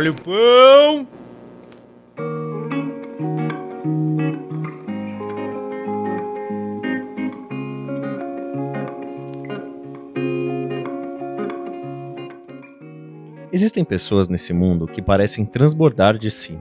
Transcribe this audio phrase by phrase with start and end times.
[0.00, 1.06] Olha o pão!
[13.52, 16.58] Existem pessoas nesse mundo que parecem transbordar de si,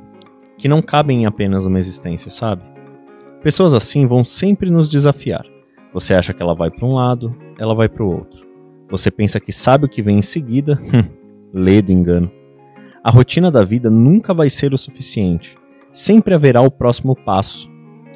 [0.58, 2.62] que não cabem em apenas uma existência, sabe?
[3.42, 5.46] Pessoas assim vão sempre nos desafiar.
[5.94, 8.46] Você acha que ela vai para um lado, ela vai para o outro.
[8.90, 11.06] Você pensa que sabe o que vem em seguida, hum,
[11.54, 12.39] ledo engano.
[13.02, 15.58] A rotina da vida nunca vai ser o suficiente.
[15.90, 17.70] Sempre haverá o próximo passo,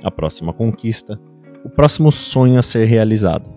[0.04, 1.18] a próxima conquista,
[1.64, 3.50] o próximo sonho a ser realizado.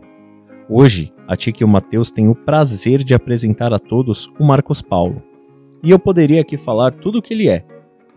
[0.71, 4.81] Hoje, a Tika e o Matheus têm o prazer de apresentar a todos o Marcos
[4.81, 5.21] Paulo.
[5.83, 7.65] E eu poderia aqui falar tudo o que ele é,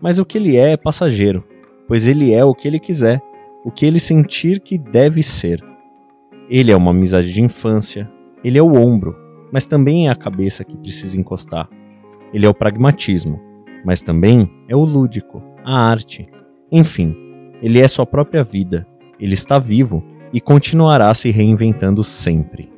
[0.00, 1.44] mas o que ele é é passageiro,
[1.88, 3.20] pois ele é o que ele quiser,
[3.64, 5.60] o que ele sentir que deve ser.
[6.48, 8.08] Ele é uma amizade de infância,
[8.44, 9.16] ele é o ombro,
[9.52, 11.68] mas também é a cabeça que precisa encostar.
[12.32, 13.40] Ele é o pragmatismo,
[13.84, 16.28] mas também é o lúdico, a arte.
[16.70, 17.14] Enfim,
[17.62, 18.86] ele é sua própria vida,
[19.18, 22.70] ele está vivo e continuará se reinventando sempre.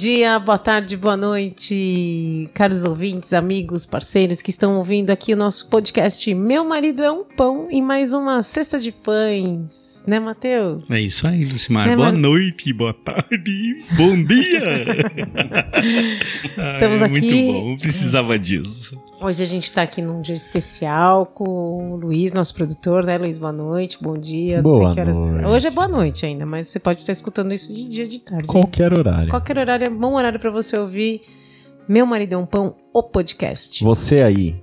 [0.00, 5.68] Dia, boa tarde, boa noite, caros ouvintes, amigos, parceiros que estão ouvindo aqui o nosso
[5.68, 10.90] podcast Meu Marido é um Pão em mais uma cesta de pães, né, Matheus?
[10.90, 11.86] É isso aí, Lucimar.
[11.86, 14.62] Né, boa Mar- noite, boa tarde, bom dia!
[16.56, 18.96] Ah, Estamos é aqui- Muito bom, precisava disso.
[19.22, 23.36] Hoje a gente tá aqui num dia especial com o Luiz, nosso produtor, né, Luiz?
[23.36, 24.62] Boa noite, bom dia.
[24.62, 25.16] não sei Boa que horas.
[25.16, 25.44] noite.
[25.46, 28.46] Hoje é boa noite ainda, mas você pode estar escutando isso de dia de tarde.
[28.48, 29.28] Qualquer horário.
[29.28, 31.20] Qualquer horário é bom horário pra você ouvir
[31.86, 33.84] Meu Marido é um Pão, o podcast.
[33.84, 34.58] Você aí,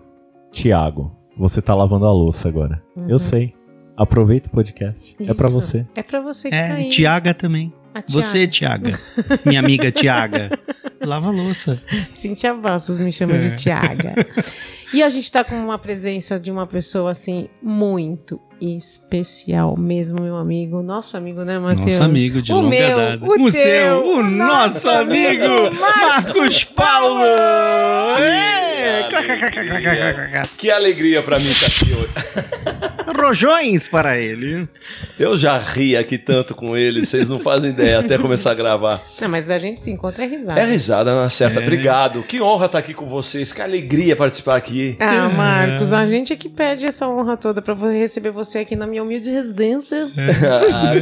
[0.52, 2.82] Tiago, você tá lavando a louça agora.
[2.96, 3.06] Uhum.
[3.10, 3.54] Eu sei.
[3.96, 5.16] Aproveita o podcast.
[5.20, 5.62] É pra Isso.
[5.62, 5.86] você.
[5.96, 6.90] É pra você que tá É, aí.
[6.90, 7.72] Tiaga também.
[8.08, 8.92] Você, Tiaga.
[9.46, 10.50] Minha amiga Tiaga.
[11.02, 11.82] Lava a louça.
[12.14, 13.38] Cintia Bastos me chama É.
[13.40, 14.14] de Tiaga.
[14.94, 20.36] E a gente tá com uma presença de uma pessoa, assim, muito especial mesmo, meu
[20.38, 20.82] amigo.
[20.82, 21.86] Nosso amigo, né, Matheus?
[21.86, 23.26] Nosso amigo de O longa meu, data.
[23.26, 27.26] o teu, seu, o o nosso nosso amigo, amigo Marcos Paulo!
[28.78, 30.44] É!
[30.58, 32.14] Que alegria pra mim estar aqui hoje.
[33.20, 34.68] Rojões para ele.
[35.18, 39.04] Eu já ri aqui tanto com ele, vocês não fazem ideia, até começar a gravar.
[39.20, 40.60] Não, mas a gente se encontra é risada.
[40.60, 41.60] É risada na certa.
[41.60, 41.64] É.
[41.64, 42.22] Obrigado.
[42.24, 43.52] Que honra estar aqui com vocês.
[43.52, 44.96] Que alegria participar aqui.
[45.00, 48.86] Ah, Marcos, a gente é que pede essa honra toda pra receber você aqui na
[48.86, 50.12] minha humilde residência.
[50.48, 50.94] Ah,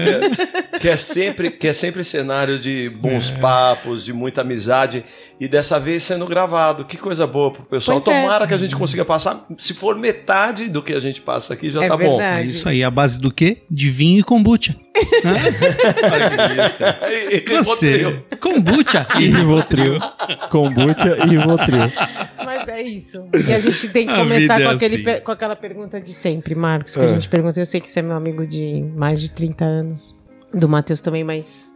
[0.72, 5.04] que, que é sempre, que é sempre cenário de bons papos, de muita amizade.
[5.40, 6.86] E dessa vez sendo gravado.
[6.86, 8.00] Que coisa boa pro pessoal.
[8.02, 8.22] Pois é.
[8.22, 9.46] Tomara que a gente consiga passar.
[9.58, 12.18] Se for metade do que a gente passa aqui, já É tá bom.
[12.18, 12.40] verdade.
[12.42, 13.64] É isso aí, a base do quê?
[13.70, 14.76] De vinho e kombucha.
[17.10, 17.64] E- e Rivotril.
[17.64, 19.98] Você, kombucha e Rivotril.
[20.50, 21.92] Kombucha e Rivotril.
[22.46, 23.28] Mas é isso.
[23.34, 25.22] E a gente tem que A começar com, é aquele, assim.
[25.24, 27.06] com aquela pergunta de sempre, Marcos, que É.
[27.06, 27.60] a gente pergunta.
[27.60, 30.16] Eu sei que você é meu amigo de mais de 30 anos.
[30.54, 31.74] Do Matheus também, mas.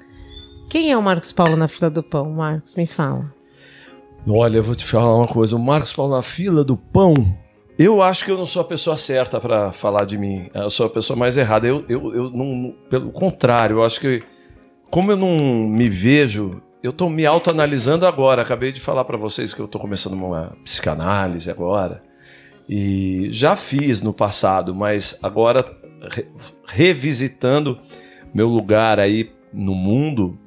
[0.69, 2.29] Quem é o Marcos Paulo na fila do pão?
[2.31, 3.33] Marcos, me fala.
[4.29, 5.55] Olha, eu vou te falar uma coisa.
[5.55, 7.13] O Marcos Paulo na fila do pão.
[7.77, 10.49] Eu acho que eu não sou a pessoa certa pra falar de mim.
[10.53, 11.65] Eu sou a pessoa mais errada.
[11.67, 12.73] Eu, eu, eu não.
[12.89, 14.21] Pelo contrário, eu acho que.
[14.91, 15.37] Como eu não
[15.67, 16.61] me vejo.
[16.83, 18.41] Eu tô me autoanalisando agora.
[18.41, 22.03] Acabei de falar pra vocês que eu tô começando uma psicanálise agora.
[22.67, 25.65] E já fiz no passado, mas agora
[26.11, 26.27] re-
[26.67, 27.79] revisitando
[28.33, 30.37] meu lugar aí no mundo,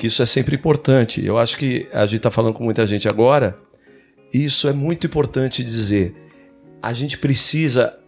[0.00, 1.22] que isso é sempre importante.
[1.22, 3.58] Eu acho que a gente está falando com muita gente agora,
[4.32, 6.14] e isso é muito importante dizer.
[6.82, 7.98] A gente precisa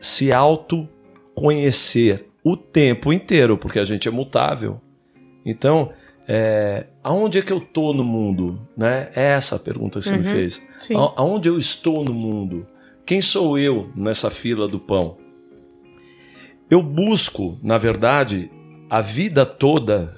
[0.00, 4.80] se autoconhecer o tempo inteiro, porque a gente é mutável.
[5.44, 5.92] Então,
[6.26, 8.58] é, aonde é que eu tô no mundo?
[8.74, 9.10] Né?
[9.14, 10.32] É essa a pergunta que você me Uhum.
[10.32, 10.62] fez.
[10.80, 10.96] Sim.
[10.96, 12.66] A- Aonde eu estou no mundo?
[13.04, 15.18] Quem sou eu nessa fila do pão?
[16.70, 18.50] Eu busco, na verdade,
[18.88, 20.14] a vida toda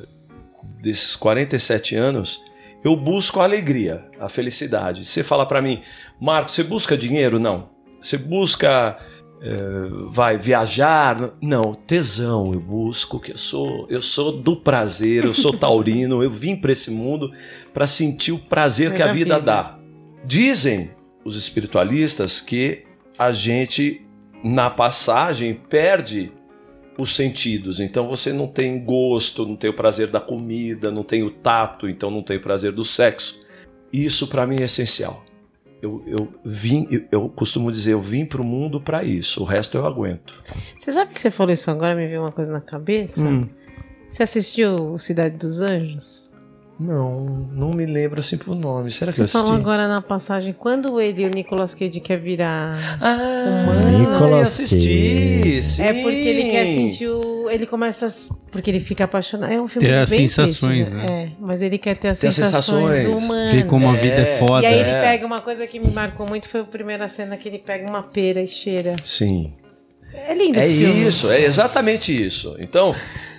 [0.81, 2.45] desses 47 anos,
[2.83, 5.05] eu busco a alegria, a felicidade.
[5.05, 5.81] Você fala pra mim,
[6.21, 7.39] Marcos, você busca dinheiro?
[7.39, 7.71] Não.
[8.01, 8.99] Você busca
[9.43, 11.35] eh, vai viajar?
[11.41, 12.53] Não, tesão.
[12.53, 16.73] Eu busco que eu sou, eu sou do prazer, eu sou taurino, eu vim pra
[16.73, 17.31] esse mundo
[17.73, 19.41] pra sentir o prazer É que a da vida, vida.
[19.47, 19.79] dá.
[20.25, 20.91] Dizem
[21.25, 22.85] os espiritualistas que
[23.19, 24.01] a gente
[24.43, 26.33] na passagem perde
[26.99, 27.81] os sentidos.
[27.81, 31.89] Então você não tem gosto, não tem o prazer da comida, não tem o tato,
[31.89, 33.41] então não tem o prazer do sexo.
[33.93, 35.25] Isso para mim é essencial.
[35.83, 39.77] eu, eu vim, eu, eu costumo dizer, eu vim pro mundo pra isso, o resto
[39.77, 40.35] eu aguento.
[40.79, 43.21] Você sabe que você falou isso agora, me veio uma coisa na cabeça?
[43.23, 43.49] Hum.
[44.09, 46.24] Você assistiu Cidade dos Anjos?
[46.79, 47.21] Não,
[47.53, 48.91] não me lembro assim por nome.
[48.91, 49.43] Será que Você eu assisti?
[49.47, 52.99] falou agora na passagem, quando ele e o Nicolas Cage quer virar...
[53.01, 53.17] Ah,
[53.47, 53.99] Humano.
[53.99, 54.77] Nicolas assisti.
[55.43, 55.63] Cage.
[55.63, 55.83] Sim.
[55.85, 57.49] É porque ele quer sentir o...
[57.49, 58.09] Ele começa...
[58.09, 59.53] a- Porque ele fica apaixonado.
[59.53, 61.23] É um filme Ter as sensações, triste, né?
[61.27, 63.25] É, mas ele quer ter as Ter as sensações, do sensações.
[63.25, 63.51] humano.
[63.53, 64.01] Ver como a É.
[64.01, 64.63] vida é foda.
[64.63, 65.01] E aí ele É.
[65.01, 68.03] pega uma coisa que me marcou muito, foi a primeira cena que ele pega uma
[68.03, 68.97] pera e cheira.
[69.05, 69.53] Sim.
[70.13, 71.07] É lindo É esse filme.
[71.07, 72.57] isso, é exatamente isso.
[72.59, 72.93] Então,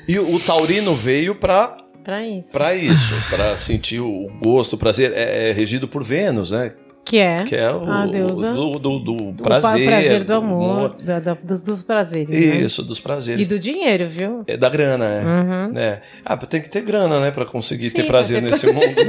[0.07, 2.51] e o, o taurino veio pra Pra isso.
[2.51, 5.11] para isso, para sentir o gosto, o prazer.
[5.13, 6.73] É, é regido por Vênus, né?
[7.05, 10.95] Que é, Que é o A deusa do, do, do o prazer, prazer do amor,
[10.99, 12.27] da- da- dos, dos prazeres.
[12.29, 12.35] né?
[12.65, 13.47] Isso, dos E prazeres.
[13.47, 14.43] do dinheiro, viu?
[14.47, 15.23] É da grana, é.
[15.23, 15.77] Uhum.
[15.77, 16.01] É.
[16.25, 18.85] Ah, tem que ter grana, né, para conseguir Sim, ter pra prazer ter nesse mundo.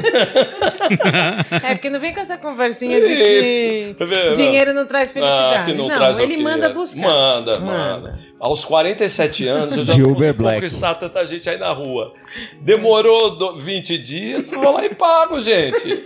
[1.64, 3.96] É, porque não vem com essa conversinha de que
[4.36, 5.54] dinheiro não traz felicidade.
[5.56, 7.00] Ah, que não, não, traz ele manda buscar.
[7.00, 7.60] Manda, Manda.
[7.60, 8.18] manda.
[8.38, 9.94] Aos 47 anos eu já
[10.32, 10.56] Black.
[10.60, 12.12] conquistar tanta gente aí na rua.
[12.60, 16.02] Demorou do- 20 dias, eu vou lá e pago, gente.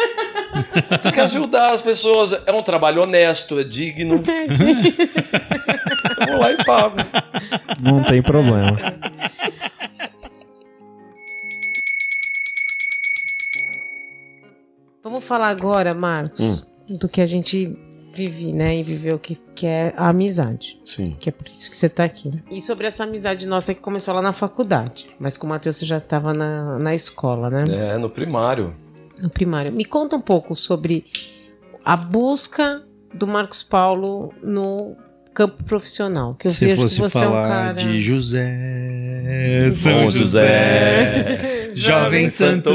[1.03, 2.33] Tem que ajudar as pessoas.
[2.47, 4.23] É um trabalho honesto, é digno.
[6.21, 6.97] Eu vou lá e pago.
[7.81, 8.77] Não tem problema.
[15.03, 17.77] Vamos falar agora, Marcos, do que a gente
[18.13, 18.77] vive, né?
[18.77, 20.79] E viveu, que, que é a amizade.
[20.85, 21.17] Sim.
[21.19, 22.31] Que é por isso que você tá aqui.
[22.51, 25.09] E sobre essa amizade nossa que começou lá na faculdade.
[25.19, 27.65] Mas com o Matheus você já estava na, na escola, né?
[27.69, 28.75] É, no primário.
[29.19, 29.73] No primário.
[29.73, 31.07] Me conta um pouco sobre
[31.85, 32.83] a busca
[33.13, 34.97] do Marcos Paulo no
[35.35, 36.35] campo profissional.
[36.35, 37.73] Que eu Se vejo que fosse você é um falar cara.
[37.75, 42.73] de José, São Bom José, Jovem Santo,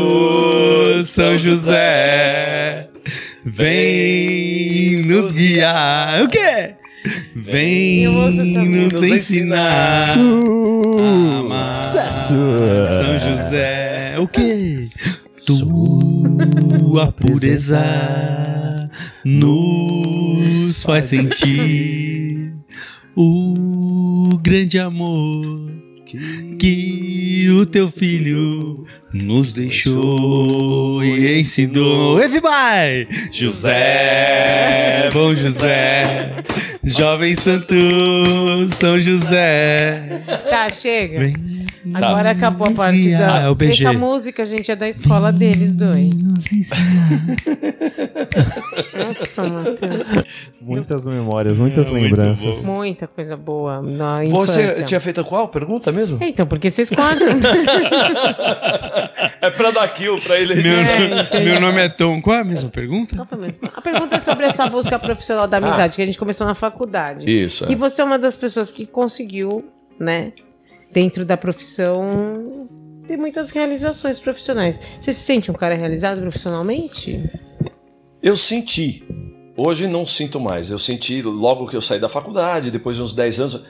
[1.04, 2.90] São José,
[3.44, 6.24] vem nos guiar.
[6.24, 6.76] O quê?
[7.36, 10.16] Vem nos ensinar.
[11.92, 12.36] Sucesso!
[13.00, 14.88] São José, o quê?
[15.46, 18.55] Tua pureza
[19.26, 22.54] nos faz sentir
[23.16, 25.72] o grande amor
[26.60, 32.22] que o teu filho nos deixou e ensinou.
[32.22, 33.08] Everybody!
[33.32, 36.44] José, bom José,
[36.86, 37.76] jovem santo
[38.70, 40.22] São José.
[40.48, 41.20] Tá, chega.
[41.20, 43.42] Vem Agora acabou a parte da.
[43.44, 43.84] É o BG.
[43.88, 46.10] Essa música, gente, é da escola deles dois.
[48.98, 50.08] Nossa, Matheus.
[50.62, 52.64] Muitas memórias, muitas É, lembranças.
[52.66, 54.84] Muita coisa boa na Você infância.
[54.86, 56.18] tinha feito qual pergunta mesmo?
[56.22, 57.28] É, Então, porque vocês cortam.
[59.42, 60.56] É pra dar kill pra ele.
[60.56, 62.22] Meu, É, meu nome é Tom.
[62.22, 63.16] Qual é a mesma pergunta?
[63.16, 63.70] Qual foi mesmo?
[63.76, 67.30] A pergunta é sobre essa busca profissional da amizade, que a gente começou na faculdade.
[67.30, 67.66] Isso.
[67.66, 67.72] é.
[67.72, 69.66] E você é uma das pessoas que conseguiu,
[70.00, 70.32] né,
[70.96, 72.70] dentro da profissão,
[73.06, 74.80] ter muitas realizações profissionais.
[75.00, 77.22] Você se sente um cara realizado profissionalmente?
[78.24, 79.04] Eu senti.
[79.58, 80.70] Hoje não sinto mais.
[80.70, 83.64] Eu senti logo que eu saí da faculdade, depois de uns 10 anos,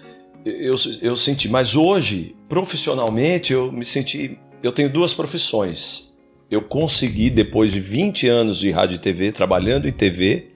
[0.45, 1.49] eu, eu senti.
[1.49, 4.37] Mas hoje, profissionalmente, eu me senti.
[4.61, 6.15] Eu tenho duas profissões.
[6.49, 10.51] Eu consegui, depois de 20 anos de rádio e TV, trabalhando em TV,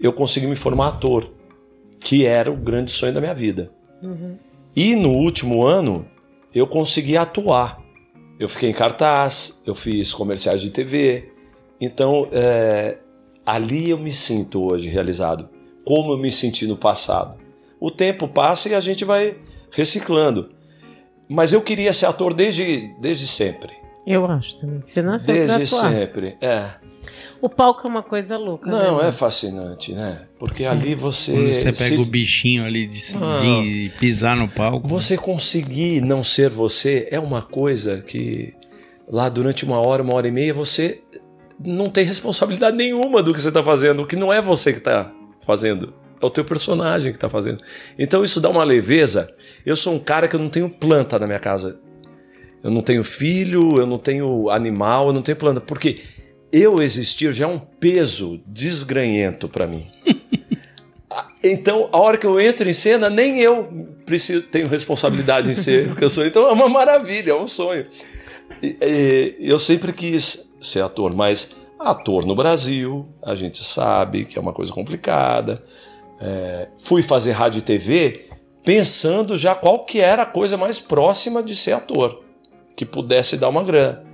[0.00, 1.32] eu consegui me formar ator,
[2.00, 3.72] que era o grande sonho da minha vida.
[4.02, 4.49] Uhum.
[4.74, 6.06] E no último ano,
[6.54, 7.80] eu consegui atuar.
[8.38, 11.32] Eu fiquei em cartaz, eu fiz comerciais de TV.
[11.80, 12.98] Então, é,
[13.44, 15.48] ali eu me sinto hoje realizado,
[15.84, 17.38] como eu me senti no passado.
[17.78, 19.36] O tempo passa e a gente vai
[19.70, 20.50] reciclando.
[21.28, 23.72] Mas eu queria ser ator desde, desde sempre.
[24.06, 24.80] Eu acho também.
[24.82, 26.36] Você nasceu Desde sempre.
[26.40, 26.70] É.
[27.40, 28.70] O palco é uma coisa louca.
[28.70, 29.08] Não, né?
[29.08, 30.26] é fascinante, né?
[30.38, 31.32] Porque ali você.
[31.32, 33.38] Quando você pega se- o bichinho ali de, Ah.
[33.40, 34.86] de pisar no palco.
[34.86, 38.54] Você conseguir não ser você é uma coisa que
[39.08, 41.00] lá durante uma hora, uma hora e meia, você
[41.62, 44.78] não tem responsabilidade nenhuma do que você está fazendo, o que não é você que
[44.78, 45.10] está
[45.42, 47.60] fazendo, é o teu personagem que está fazendo.
[47.98, 49.30] Então isso dá uma leveza.
[49.64, 51.80] Eu sou um cara que eu não tenho planta na minha casa.
[52.62, 56.00] Eu não tenho filho, eu não tenho animal, eu não tenho planta, porque
[56.52, 59.88] eu existir já é um peso desgranhento para mim.
[61.42, 65.90] Então, a hora que eu entro em cena, nem eu preciso, tenho responsabilidade em ser
[65.90, 66.24] o que eu sou.
[66.24, 67.86] Então, é uma maravilha, é um sonho.
[68.62, 74.38] E, e, eu sempre quis ser ator, mas ator no Brasil, a gente sabe que
[74.38, 75.64] é uma coisa complicada.
[76.20, 78.28] É, fui fazer rádio e TV
[78.62, 82.22] pensando já qual que era a coisa mais próxima de ser ator,
[82.76, 84.04] que pudesse dar uma grana.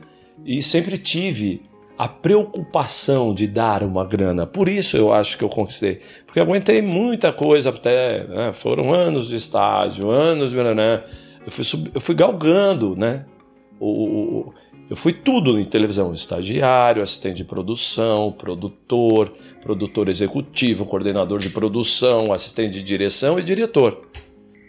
[0.45, 1.63] E sempre tive
[1.99, 4.47] a preocupação de dar uma grana.
[4.47, 6.01] Por isso eu acho que eu conquistei.
[6.27, 8.25] Porque aguentei muita coisa até.
[8.25, 8.53] Né?
[8.53, 10.59] Foram anos de estágio, anos de.
[10.59, 13.25] Eu, fui sub, eu fui galgando, né?
[13.81, 14.53] O,
[14.89, 22.33] eu fui tudo em televisão: estagiário, assistente de produção, produtor, produtor executivo, coordenador de produção,
[22.33, 24.07] assistente de direção e diretor.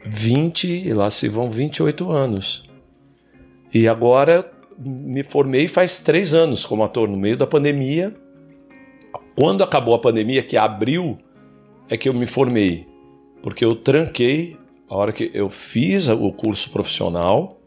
[0.05, 2.63] 20, lá se vão 28 anos.
[3.73, 8.15] E agora me formei faz três anos como ator, no meio da pandemia.
[9.35, 11.17] Quando acabou a pandemia, que abriu,
[11.89, 12.87] é que eu me formei.
[13.41, 14.57] Porque eu tranquei,
[14.89, 17.59] a hora que eu fiz o curso profissional,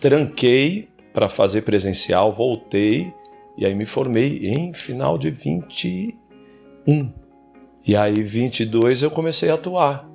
[0.00, 3.12] tranquei para fazer presencial, voltei
[3.56, 7.12] e aí me formei em final de 21.
[7.86, 10.08] E aí 22 eu comecei a atuar.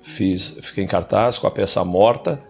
[0.00, 2.40] Fiz, fiquei em cartaz com a peça morta,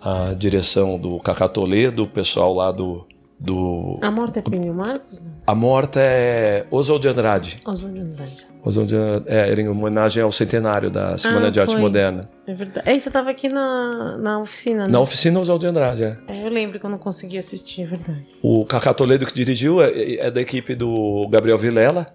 [0.00, 3.06] a direção do Cacá Toledo, o pessoal lá do.
[3.38, 5.22] do A morta é Plínio Marcos?
[5.22, 5.30] Não?
[5.46, 7.60] a morta é Oswald de Andrade.
[7.66, 8.46] Oswald de Andrade.
[8.64, 11.80] Oswald de Andrade, é, era em homenagem ao centenário da Semana Ah, de Arte foi.
[11.80, 12.28] Moderna.
[12.46, 12.88] É verdade.
[12.88, 14.92] Aí você tava aqui na, na oficina, né?
[14.92, 16.18] Na oficina Oswald de Andrade, é.
[16.28, 18.26] É, eu lembro que eu não consegui assistir, é verdade.
[18.42, 22.12] O Cacá Toledo que dirigiu é, é da equipe do Gabriel Vilela.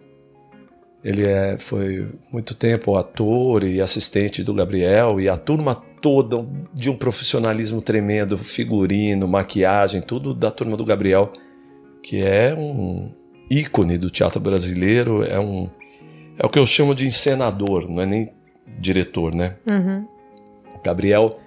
[1.03, 6.87] Ele é, foi muito tempo ator e assistente do Gabriel e a turma toda de
[6.87, 11.33] um profissionalismo tremendo, figurino, maquiagem, tudo da turma do Gabriel,
[12.03, 13.11] que é um
[13.49, 15.67] ícone do teatro brasileiro, é um
[16.37, 18.31] é o que eu chamo de encenador, não é nem
[18.77, 19.55] diretor, né?
[19.67, 20.07] Uhum.
[20.75, 21.39] O Gabriel,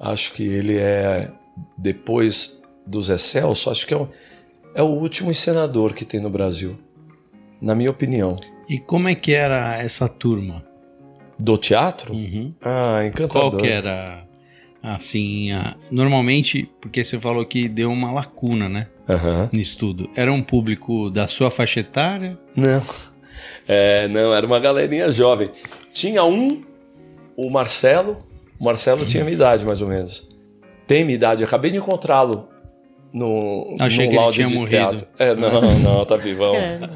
[0.00, 1.30] acho que ele é,
[1.78, 4.08] depois do Zé Celso, acho que é o,
[4.74, 6.76] é o último encenador que tem no Brasil,
[7.60, 8.34] na minha opinião.
[8.68, 10.71] E como é que era essa turma?
[11.38, 12.12] Do teatro?
[12.14, 12.52] Uhum.
[12.62, 13.50] Ah, encantador.
[13.50, 14.24] Qual que era,
[14.82, 15.74] assim, a...
[15.90, 19.50] normalmente, porque você falou que deu uma lacuna, né, Aham.
[19.52, 20.08] nisso tudo.
[20.14, 22.38] Era um público da sua faixa etária?
[22.54, 22.82] Não.
[23.66, 25.50] É, não, era uma galerinha jovem.
[25.92, 26.62] Tinha um,
[27.36, 28.24] o Marcelo.
[28.58, 30.28] O Marcelo tinha minha idade, mais ou menos.
[30.86, 32.48] Tem minha idade, acabei de encontrá-lo
[33.12, 34.70] no, Achei no que ele tinha de morrido.
[34.76, 35.06] teatro.
[35.18, 36.52] É, não, não, tá vivão.
[36.54, 36.88] Credo.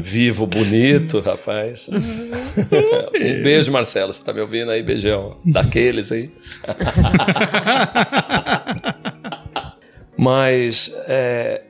[0.00, 1.88] Vivo, bonito, rapaz.
[1.88, 4.12] um beijo, Marcelo.
[4.12, 4.82] Você tá me ouvindo aí?
[4.82, 5.38] Beijão.
[5.44, 6.30] Daqueles aí.
[10.16, 11.62] Mas é,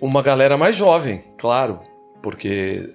[0.00, 1.80] uma galera mais jovem, claro,
[2.22, 2.90] porque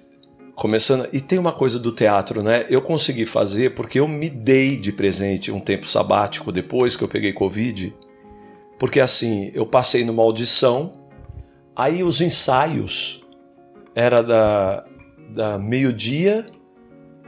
[0.54, 1.08] começando.
[1.12, 2.66] E tem uma coisa do teatro, né?
[2.68, 7.08] Eu consegui fazer porque eu me dei de presente um tempo sabático depois que eu
[7.08, 7.94] peguei Covid.
[8.78, 10.92] Porque assim, eu passei numa audição,
[11.74, 13.19] aí os ensaios
[13.94, 14.84] era da,
[15.34, 16.46] da meio-dia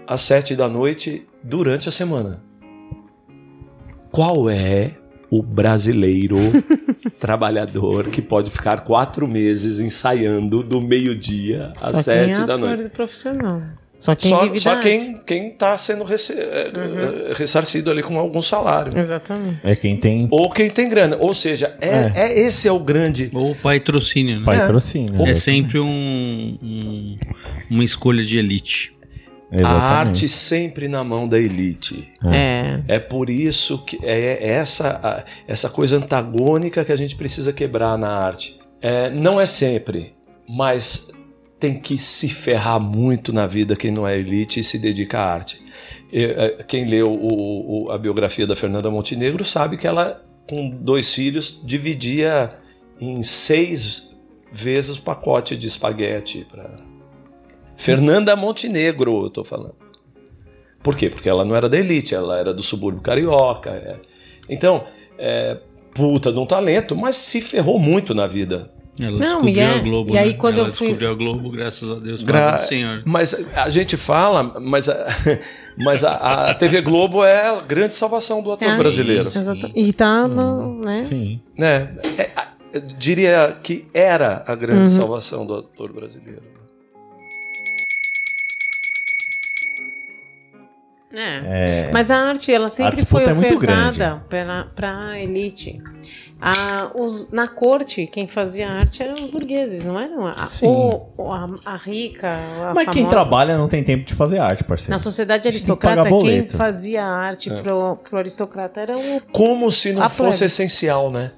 [0.06, 2.42] às sete da noite durante a semana.
[4.10, 4.92] Qual é
[5.30, 6.36] o brasileiro
[7.18, 12.90] trabalhador que pode ficar quatro meses ensaiando do meio-dia às Só sete é da noite?
[12.90, 13.62] profissional.
[14.02, 18.42] Só quem Só, só quem quem está sendo rece- eh, eh, ressarcido ali com algum
[18.42, 18.98] salário.
[18.98, 19.60] Exatamente.
[19.62, 21.16] É quem tem Ou quem tem grana.
[21.20, 23.30] Ou seja, é, é esse é o grande.
[23.32, 24.44] Ou patrocínio, né?
[24.44, 25.14] patrocínio.
[25.22, 25.34] É né?
[25.36, 25.86] sempre um,
[26.60, 27.16] um-
[27.70, 28.92] uma escolha de elite.
[29.52, 29.84] A Exatamente.
[30.08, 32.08] arte sempre na mão da elite.
[32.24, 32.80] É.
[32.88, 37.96] É por isso que é essa, a- essa coisa antagônica que a gente precisa quebrar
[37.96, 38.58] na arte.
[38.80, 40.12] É, não é sempre,
[40.48, 41.12] mas
[41.62, 45.32] tem que se ferrar muito na vida quem não é elite e se dedica à
[45.32, 45.62] arte.
[46.12, 50.68] E, é, Quem leu o- o- a biografia da Fernanda Montenegro sabe que ela, com
[50.70, 52.50] dois filhos, dividia
[53.00, 54.10] em seis
[54.52, 56.80] vezes o pacote de espaguete para
[57.76, 59.76] Fernanda Montenegro, eu tô falando.
[60.82, 61.08] Por quê?
[61.08, 63.70] Porque ela não era da elite, ela era do subúrbio carioca.
[63.70, 63.96] é.
[64.48, 64.84] Então,
[65.16, 65.58] é,
[65.94, 68.72] puta de um talento, mas se ferrou muito na vida.
[69.00, 70.34] Ela Não, descobriu e é- a Globo, e aí né?
[70.34, 72.58] quando Ela eu fui- descobriu a Globo, graças a Deus, Gra-.
[72.58, 73.02] Senhor.
[73.06, 75.06] Mas a gente fala, mas a,
[75.78, 78.76] mas a, a TV Globo é a grande salvação do ator É.
[78.76, 79.30] brasileiro.
[79.34, 79.72] Exatamente.
[79.80, 80.78] E tá no.
[80.84, 81.06] Né?
[81.08, 81.40] Sim.
[81.56, 81.88] Né?
[82.18, 82.30] É,
[82.74, 84.88] eu diria que era a grande Uhum.
[84.88, 86.42] salvação do ator brasileiro.
[91.14, 91.86] É.
[91.88, 94.22] É, Mas a arte, ela sempre foi é ofertada
[94.74, 95.80] para a elite.
[96.40, 100.26] A, os- na corte, quem fazia arte eram os burgueses, não eram?
[100.26, 100.66] A, Sim.
[100.66, 103.14] ou- ou a, a rica, a Mas quem famosa.
[103.28, 104.90] trabalha não tem tempo de fazer arte, parceiro.
[104.90, 107.62] Na sociedade que aristocrata, pagar quem fazia arte É.
[107.62, 109.20] pro, pro aristocrata era o.
[109.30, 110.46] Como se não fosse plebe.
[110.46, 111.30] essencial, né?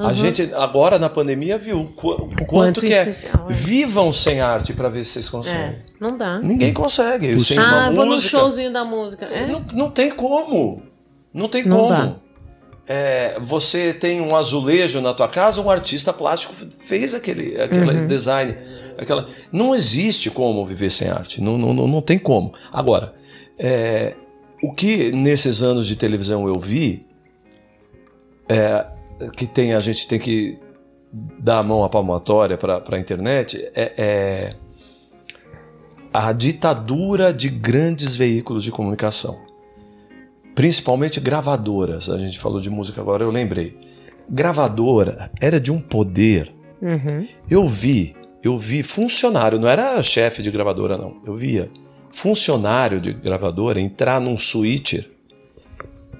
[0.00, 0.14] A Uhum.
[0.14, 3.02] gente agora na pandemia viu o qu- o quanto, quanto que é.
[3.02, 3.12] é.
[3.48, 5.76] Vivam sem arte pra ver se vocês É, conseguem.
[6.00, 6.38] não dá.
[6.40, 7.38] Ninguém consegue.
[7.40, 8.38] Sem Ah, uma eu vou no música.
[8.38, 9.26] showzinho da música.
[9.26, 9.46] É?
[9.46, 10.82] Não, não tem como.
[11.34, 11.88] Não tem Não como.
[11.90, 12.16] dá.
[12.88, 18.06] é, você tem um azulejo na tua casa, um artista plástico fez aquele, aquele Uhum.
[18.06, 18.56] design.
[18.98, 19.28] Aquela...
[19.52, 21.40] Não existe como viver sem arte.
[21.40, 22.52] Não, não, não, não tem como.
[22.72, 23.14] Agora,
[23.58, 24.14] é,
[24.62, 27.06] o que nesses anos de televisão eu vi
[28.48, 28.84] é,
[29.36, 30.58] que tem a gente tem que
[31.12, 34.54] dar a mão à palmatória para a internet é, é
[36.12, 39.40] a ditadura de grandes veículos de comunicação,
[40.54, 42.08] principalmente gravadoras.
[42.08, 43.78] A gente falou de música agora, eu lembrei.
[44.28, 46.52] Gravadora era de um poder.
[46.82, 47.28] Uhum.
[47.48, 51.20] Eu vi, eu vi funcionário, não era chefe de gravadora não.
[51.24, 51.70] Eu via
[52.10, 55.08] funcionário de gravadora entrar num switcher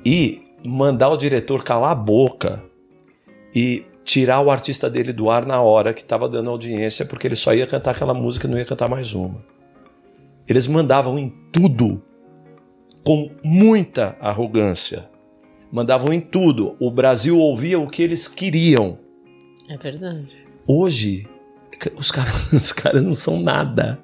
[0.06, 2.69] e mandar o diretor calar a boca
[3.54, 7.36] e tirar o artista dele do ar na hora que estava dando audiência, porque ele
[7.36, 9.44] só ia cantar aquela música e não ia cantar mais uma.
[10.48, 12.02] Eles mandavam em tudo
[13.04, 15.08] com muita arrogância.
[15.70, 16.74] Mandavam em tudo.
[16.80, 18.98] O Brasil ouvia o que eles queriam.
[19.68, 20.28] É verdade.
[20.66, 21.28] Hoje,
[21.96, 24.00] os caras, os caras não são nada.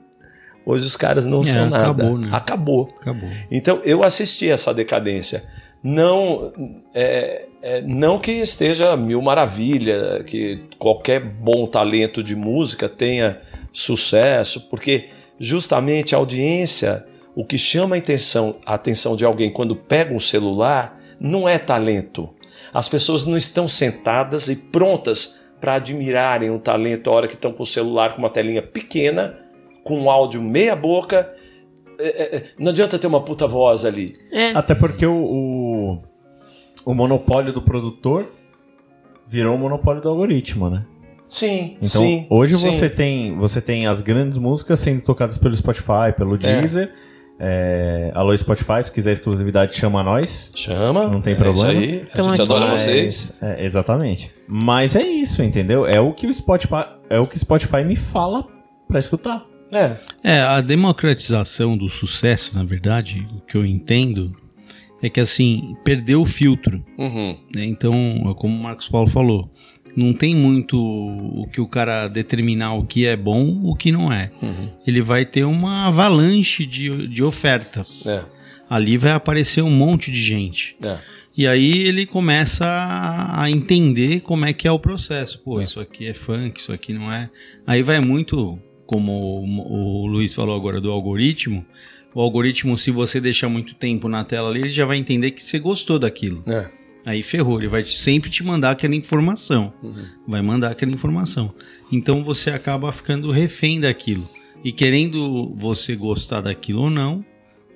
[0.65, 1.85] Hoje os caras não É, são nada.
[2.03, 2.29] acabou, né?
[2.33, 2.95] Acabou.
[3.00, 3.29] Acabou.
[3.50, 5.45] Então eu assisti essa decadência.
[5.83, 6.53] Não,
[6.95, 13.40] é, é, não que esteja mil maravilha, que qualquer bom talento de música tenha
[13.73, 17.04] sucesso, porque justamente a audiência,
[17.35, 21.58] o que chama a atenção, a atenção de alguém quando pega um celular, não é
[21.58, 22.30] talento.
[22.73, 27.52] As pessoas não estão sentadas e prontas para admirarem um talento a hora que estão
[27.52, 29.40] com o celular com uma telinha pequena,
[29.82, 31.35] com um áudio meia boca.
[31.99, 34.16] É, é, é, não adianta ter uma puta voz ali.
[34.30, 34.50] É.
[34.50, 35.65] Até porque o, o,
[36.87, 38.33] o monopólio do produtor
[39.28, 40.87] virou o monopólio do algoritmo, né?
[41.28, 42.26] Sim, Então, sim.
[42.31, 42.71] hoje sim.
[42.71, 46.93] você tem você tem as grandes músicas sendo tocadas pelo Spotify, pelo Deezer.
[47.38, 50.52] É, alô, Spotify, se quiser exclusividade, chama nós.
[50.55, 51.07] Chama.
[51.09, 51.73] Não tem é problema.
[51.75, 52.05] Isso aí.
[52.14, 52.52] Tamo a gente aqui.
[52.52, 53.43] adora Mas- vocês.
[53.43, 54.31] é, exatamente.
[54.49, 55.85] Mas é isso, entendeu?
[55.85, 58.46] É o que o Spotify, é o que o Spotify me fala
[58.88, 59.44] pra escutar.
[59.72, 59.96] É.
[60.22, 64.33] É, a democratização do sucesso, na verdade, o que eu entendo
[65.02, 66.85] é que assim, perdeu o filtro.
[66.98, 67.37] Uhum.
[67.54, 67.64] né?
[67.64, 69.50] Então, é como o Marcos Paulo falou,
[69.96, 74.12] não tem muito o que o cara determinar o que é bom, o que não
[74.12, 74.30] é.
[74.42, 74.68] Uhum.
[74.87, 78.06] Ele vai ter uma avalanche de, de ofertas.
[78.06, 78.22] É.
[78.68, 80.76] Ali vai aparecer um monte de gente.
[80.82, 80.98] É.
[81.37, 85.42] E aí ele começa a a entender como é que é o processo.
[85.42, 85.64] Pô, É.
[85.64, 87.28] isso aqui é funk, isso aqui não é.
[87.66, 91.64] Aí vai muito, como o, o Luiz falou agora, do algoritmo.
[92.16, 95.42] O algoritmo, se você deixar muito tempo na tela ali, ele já vai entender que
[95.42, 96.42] você gostou daquilo.
[96.46, 96.70] É.
[97.05, 99.70] Aí ferrou, ele vai sempre te mandar aquela informação.
[99.83, 100.07] Uhum.
[100.26, 101.52] Vai mandar aquela informação.
[101.92, 104.26] Então você acaba ficando refém daquilo.
[104.64, 107.22] E querendo você gostar daquilo ou não,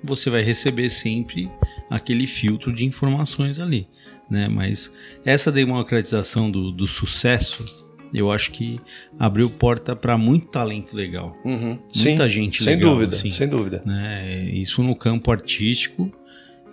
[0.03, 1.47] você vai receber sempre
[1.87, 3.87] aquele filtro de informações ali.
[4.27, 4.47] Né?
[4.47, 4.91] Mas
[5.23, 7.63] essa democratização do, do sucesso,
[8.13, 8.79] eu acho que
[9.19, 11.37] abriu porta para muito talento legal.
[11.45, 11.77] Uhum.
[11.87, 12.09] Sim.
[12.09, 12.93] Muita gente Sem legal.
[12.93, 13.15] dúvida.
[13.15, 13.81] assim, Sem dúvida.
[13.85, 14.43] né?
[14.53, 16.11] Isso no campo artístico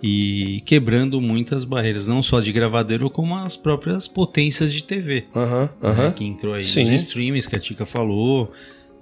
[0.01, 5.25] e quebrando muitas barreiras, não só de gravadeiro, como as próprias potências de TV.
[5.35, 5.63] Aham.
[5.63, 6.11] né, Aham.
[6.11, 6.83] que entrou aí Sim.
[6.83, 8.51] nos streams que a Tica falou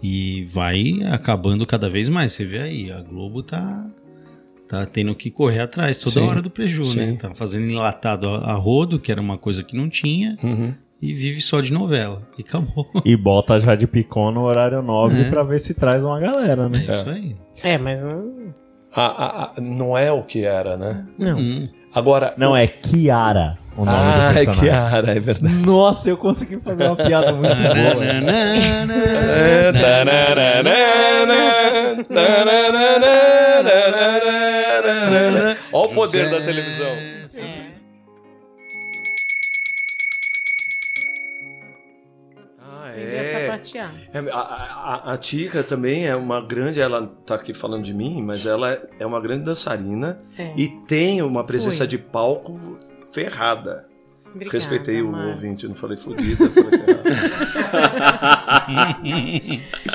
[0.02, 2.34] e vai acabando cada vez mais.
[2.34, 3.88] Você vê aí, a Globo tá
[4.68, 6.28] tá tendo que correr atrás toda Sim.
[6.28, 6.98] hora do preju, Sim.
[7.00, 7.18] né?
[7.22, 10.74] Tá fazendo enlatado a, a rodo, que era uma coisa que não tinha, Uhum.
[11.02, 12.22] E vive só de novela.
[12.38, 12.88] E acabou.
[13.06, 15.30] E bota já de picô no horário nobre É.
[15.30, 16.80] pra ver se traz uma galera, É né?
[16.90, 17.36] isso aí.
[17.64, 18.54] É, mas não.
[18.94, 21.06] A- a- a- não é o que era, né?
[21.18, 21.38] Não.
[21.38, 21.70] Hum.
[21.94, 22.34] Agora.
[22.38, 24.62] Não, é Kiara o nome ah, do é personagem.
[24.64, 25.56] Kiara, é verdade.
[25.66, 28.04] Nossa, eu consegui fazer uma piada muito boa.
[28.06, 29.28] É.
[35.72, 36.88] Olha o poder da televisão.
[44.14, 48.22] É, a, a, a Tica também é uma grande, ela tá aqui falando de mim,
[48.22, 50.54] mas ela é- é uma grande dançarina É.
[50.56, 51.88] e tem uma presença Fui.
[51.88, 52.60] de palco
[53.12, 53.86] ferrada.
[54.30, 55.30] Obrigada, Respeitei o Marcos.
[55.38, 57.04] ouvinte, eu não falei fodida, falei ferrada.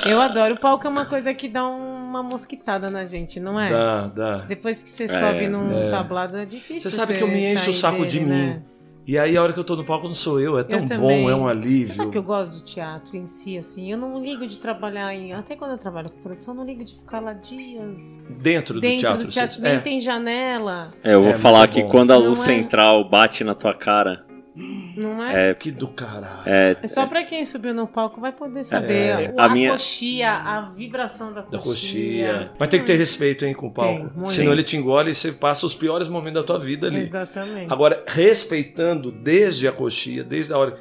[0.09, 0.55] Eu adoro.
[0.55, 3.69] O palco é uma coisa que dá uma mosquitada na gente, não é?
[3.69, 4.37] Dá, dá.
[4.39, 5.89] Depois que você sobe num é.
[5.89, 6.89] tablado é difícil.
[6.89, 8.47] Você sabe que eu me encho o saco de dele, mim.
[8.47, 8.61] né?
[9.05, 11.23] E aí a hora que eu tô no palco não sou eu, é tão também.
[11.25, 11.93] bom, é um Você alívio.
[11.93, 13.91] sabe que eu gosto do teatro em si, assim.
[13.91, 15.33] Eu não ligo de trabalhar em.
[15.33, 18.23] Até quando eu trabalho com produção, eu não ligo de ficar lá dias.
[18.29, 19.25] Dentro do Dentro teatro.
[19.25, 19.79] do teatro você- nem é.
[19.79, 20.89] tem janela.
[21.03, 21.89] É, eu vou É, falar é que bom.
[21.89, 25.49] quando a Não luz é- central bate na tua cara, Não é?
[25.49, 26.43] É, Que do caralho.
[26.47, 28.93] é, É só pra quem subiu no palco vai poder saber.
[28.93, 32.33] É, o- a a, minha- coxia, a vibração da Da coxia.
[32.35, 32.51] coxia.
[32.59, 34.11] Mas tem que ter respeito, hein, com o palco.
[34.15, 34.29] muito.
[34.29, 36.99] Senão ele te engole e você passa os piores momentos da tua vida ali.
[37.01, 37.73] Exatamente.
[37.73, 40.77] Agora, respeitando desde a coxia, desde a hora.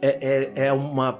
[0.00, 1.18] É, é, é uma.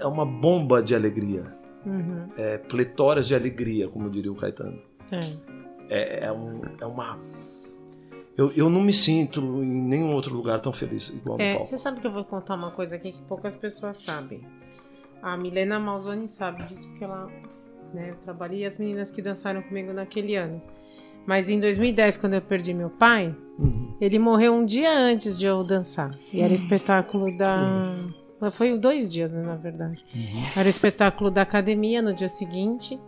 [0.00, 1.44] É uma bomba de alegria.
[1.84, 2.28] Uhum.
[2.36, 4.78] É pletoras de alegria, como diria o Caetano.
[5.12, 5.20] É.
[5.90, 7.18] É, é, um, é uma.
[8.38, 11.66] Eu, eu não me sinto em nenhum outro lugar tão feliz igual no É, palco.
[11.66, 14.40] você sabe que eu vou contar uma coisa aqui que poucas pessoas sabem.
[15.20, 17.28] A Milena Malzoni sabe disso porque ela,
[17.92, 20.62] né, eu trabalhei e as meninas que dançaram comigo naquele ano.
[21.26, 23.96] Mas em 2010, quando eu perdi meu pai, Uhum.
[24.00, 26.12] ele morreu um dia antes de eu dançar.
[26.32, 27.82] E era espetáculo da.
[28.52, 30.04] Foi dois dias, né, na verdade.
[30.56, 32.98] Era o espetáculo da academia no dia seguinte.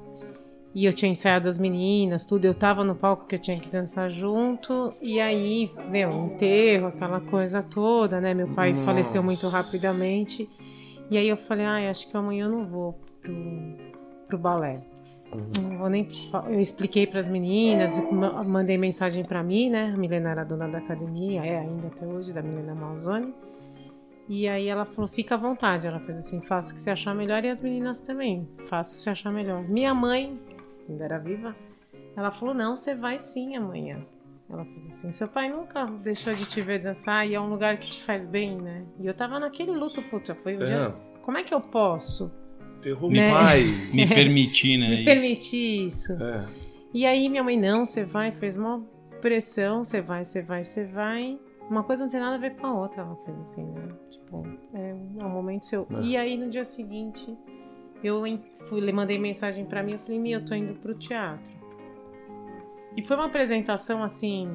[0.73, 2.45] E eu tinha ensaiado as meninas, tudo.
[2.45, 4.93] Eu tava no palco que eu tinha que dançar junto.
[5.03, 8.33] E aí, meu, enterro, aquela coisa toda, né?
[8.35, 8.85] Meu pai Nossa.
[8.85, 10.49] faleceu muito rapidamente.
[11.11, 13.35] E aí eu falei, ai, acho que amanhã eu não vou pro,
[14.29, 14.81] pro balé.
[15.61, 16.07] Não vou nem.
[16.49, 19.93] Eu expliquei para as meninas, ma- mandei mensagem para mim, né?
[19.93, 23.35] A Milena era dona da academia, é ainda até hoje, da Milena Malzone.
[24.29, 25.87] E aí ela falou, fica à vontade.
[25.87, 28.49] Ela fez assim, faça o que você achar melhor e as meninas também.
[28.69, 29.63] Faça o que você achar melhor.
[29.69, 30.39] Minha mãe,
[30.91, 31.57] ainda era viva,
[32.17, 34.05] ela falou, não, você vai sim amanhã.
[34.49, 37.79] Ela fez assim, seu pai nunca deixou de te ver dançar e é um lugar
[37.79, 38.85] que te faz bem, né?
[38.99, 40.95] E eu tava naquele luto, puta, foi o dia...
[40.97, 42.33] É, Como é que eu posso
[43.21, 43.31] Né?
[43.31, 43.65] pai.
[43.93, 44.89] Me permitir, né?
[44.89, 45.05] me isso.
[45.05, 46.13] permitir isso?
[46.15, 46.49] É.
[46.93, 48.81] E aí minha mãe, não, você vai, fez uma
[49.21, 51.39] pressão, você vai, você vai, você vai.
[51.69, 53.89] Uma coisa não tem nada a ver com a outra, ela fez assim, né?
[54.11, 54.43] Tipo,
[54.75, 55.87] é um, é um momento seu.
[55.93, 56.01] É.
[56.01, 57.37] E aí no dia seguinte,
[58.03, 58.23] eu
[58.69, 61.53] fui, mandei mensagem pra mim, eu falei, Mia, eu tô indo pro teatro.
[62.97, 64.49] E foi uma apresentação assim,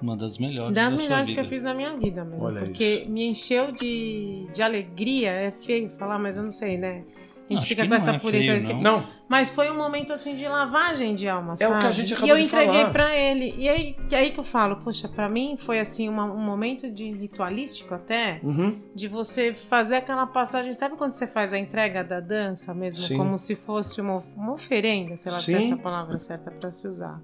[0.00, 0.74] Uma das melhores.
[0.74, 1.46] das da sua melhores que vida.
[1.46, 2.42] eu fiz na minha vida mesmo.
[2.44, 3.10] Olha porque isso.
[3.10, 7.04] me encheu de, de alegria, é feio falar, mas eu não sei, né?
[7.50, 8.98] A gente Acho fica que com não essa é pureza feio, não.
[9.00, 11.80] Não, mas foi um momento assim de lavagem de alma, É o sabe?
[11.80, 12.92] que a gente E acabou eu de entreguei falar.
[12.92, 13.54] pra ele.
[13.58, 16.88] E aí, que aí que eu falo, poxa, pra mim foi assim uma- um momento
[16.88, 18.80] de ritualístico até, Uhum.
[18.94, 23.16] de você fazer aquela passagem, sabe quando você faz a entrega da dança mesmo, Sim.
[23.16, 25.54] como se fosse uma, uma oferenda, sei lá se Sim.
[25.56, 27.20] é essa palavra certa pra se usar.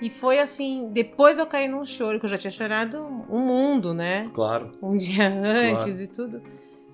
[0.00, 2.98] E foi assim, depois eu caí num choro, que eu já tinha chorado
[3.30, 4.28] um mundo, né?
[4.32, 4.72] claro.
[4.82, 6.42] um dia antes e tudo.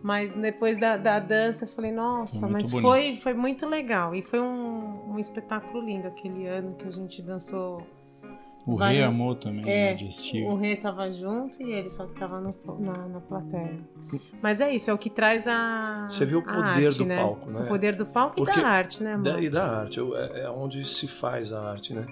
[0.02, 2.86] Mas depois da, da dança eu falei, nossa, muito mas bonito.
[2.88, 4.14] foi, foi muito legal.
[4.14, 7.82] E foi um, um espetáculo lindo aquele ano que a gente dançou.
[8.66, 10.08] O Vários- Rei amou também, É, né?
[10.46, 13.78] O Rê tava junto e ele só que tava no- na, na plateia.
[14.42, 16.06] Mas é isso, é o que traz a.
[16.08, 17.16] Você viu o poder arte, do né?
[17.16, 17.60] palco, né?
[17.62, 19.24] O poder do palco Porque e da arte, né, amor?
[19.24, 22.06] Da, e da arte, é, é onde se faz a arte, né?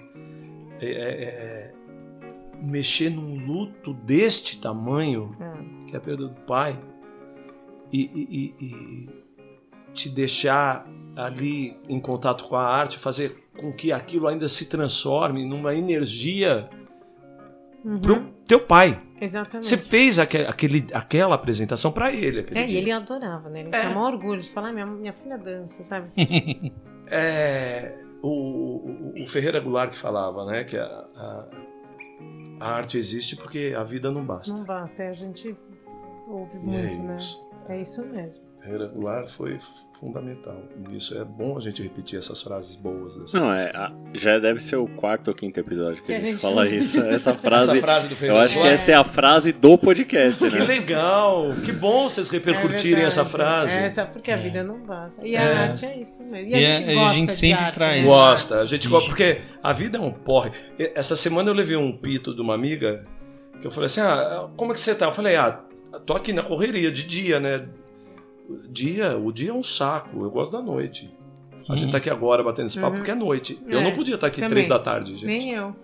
[0.81, 1.73] É, é- é-
[2.61, 5.85] mexer num luto deste tamanho, É.
[5.87, 6.77] que é a perda do pai,
[7.91, 9.09] e, e- e- e
[9.93, 15.45] te deixar ali em contato com a arte, fazer com que aquilo ainda se transforme
[15.45, 16.69] numa energia
[17.83, 19.01] Uhum, pro teu pai.
[19.21, 19.67] Exatamente.
[19.67, 22.45] Você fez aque- aquele, aquela apresentação para ele.
[22.53, 22.77] É, e dia.
[22.79, 23.61] ele adorava, né?
[23.61, 23.79] Ele É.
[23.81, 26.05] tinha maior orgulho de falar, "Ah, minha, minha filha dança, sabe?
[26.07, 26.71] Assim,
[27.11, 31.45] É, o, o- o Ferreira Goulart que falava, né, que a, a-
[32.59, 34.53] a arte existe porque a vida não basta.
[34.53, 35.55] não basta, é, a gente
[36.27, 37.15] ouve E é muito, né?
[37.17, 37.41] isso.
[37.67, 38.47] É isso mesmo.
[38.61, 39.57] Ferreira Goulart foi
[39.93, 40.57] fundamental.
[40.91, 43.15] Isso é bom a gente repetir essas frases boas.
[43.15, 46.17] Dessas Não, é, a- já deve ser o quarto ou quinto episódio que, Que a
[46.17, 46.99] a gente gente- fala isso.
[46.99, 47.71] Essa frase.
[47.71, 50.65] Essa frase do eu Ferreira acho que essa é a frase do podcast, Que né?
[50.65, 51.53] legal!
[51.63, 53.79] Que bom vocês repercutirem É essa frase.
[53.79, 54.41] É, essa, porque a É.
[54.41, 55.25] vida não basta.
[55.25, 55.39] E É.
[55.41, 56.35] a arte é isso mesmo.
[56.47, 58.07] E, E a é- gente a gosta gente de sempre arte, traz- né?
[58.07, 60.51] Gosta, a gente gosta, porque a vida é um porre.
[60.77, 63.05] Essa semana eu levei um pito de uma amiga
[63.61, 65.05] que eu falei assim: ah, como é que você tá?
[65.05, 65.61] Eu falei, ah,
[66.05, 67.67] tô aqui na correria de dia, né?
[68.69, 71.11] Dia, o dia é um saco, eu gosto da noite.
[71.69, 72.97] A gente tá aqui agora batendo esse papo Uhum.
[72.97, 73.59] porque é noite.
[73.67, 74.49] Eu É, não podia estar aqui também.
[74.49, 75.25] três da tarde, gente.
[75.25, 75.75] Nem eu.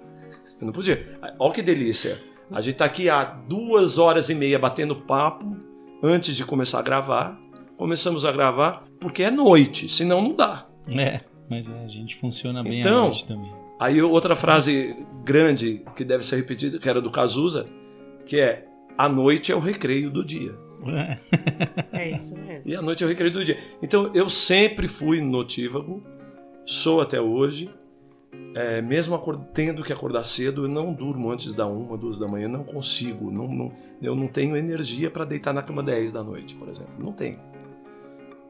[0.59, 1.19] Eu não podia.
[1.37, 2.19] Olha que delícia.
[2.51, 5.55] A gente tá aqui há duas horas e meia batendo papo
[6.01, 7.39] antes de começar a gravar.
[7.77, 10.65] Começamos a gravar porque é noite, senão não dá.
[10.87, 13.51] É, mas é, a gente funciona bem Então- à noite também.
[13.79, 17.67] Aí outra frase grande que deve ser repetida, que era do Cazuza,
[18.25, 18.65] que é
[18.97, 20.55] a noite é o recreio do dia.
[21.93, 22.09] É.
[22.11, 22.61] Isso mesmo.
[22.63, 23.57] E a noite é o recreio do dia.
[23.81, 26.03] Então eu sempre fui notívago,
[26.65, 27.69] sou até hoje.
[28.53, 29.17] É, mesmo
[29.53, 33.29] tendo que acordar cedo, eu não durmo antes da uma, duas da manhã, não consigo.
[33.31, 36.93] Não, não- eu não tenho energia para deitar na cama 10 da noite, por exemplo.
[36.99, 37.39] Não tenho.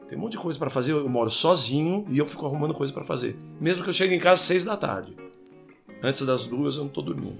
[0.08, 0.92] Tem um monte de coisa para fazer.
[0.92, 3.36] Eu moro sozinho e eu fico arrumando coisa para fazer.
[3.60, 5.16] Mesmo que eu chegue em casa às seis da tarde.
[6.02, 7.38] Antes das duas eu não tô dormindo.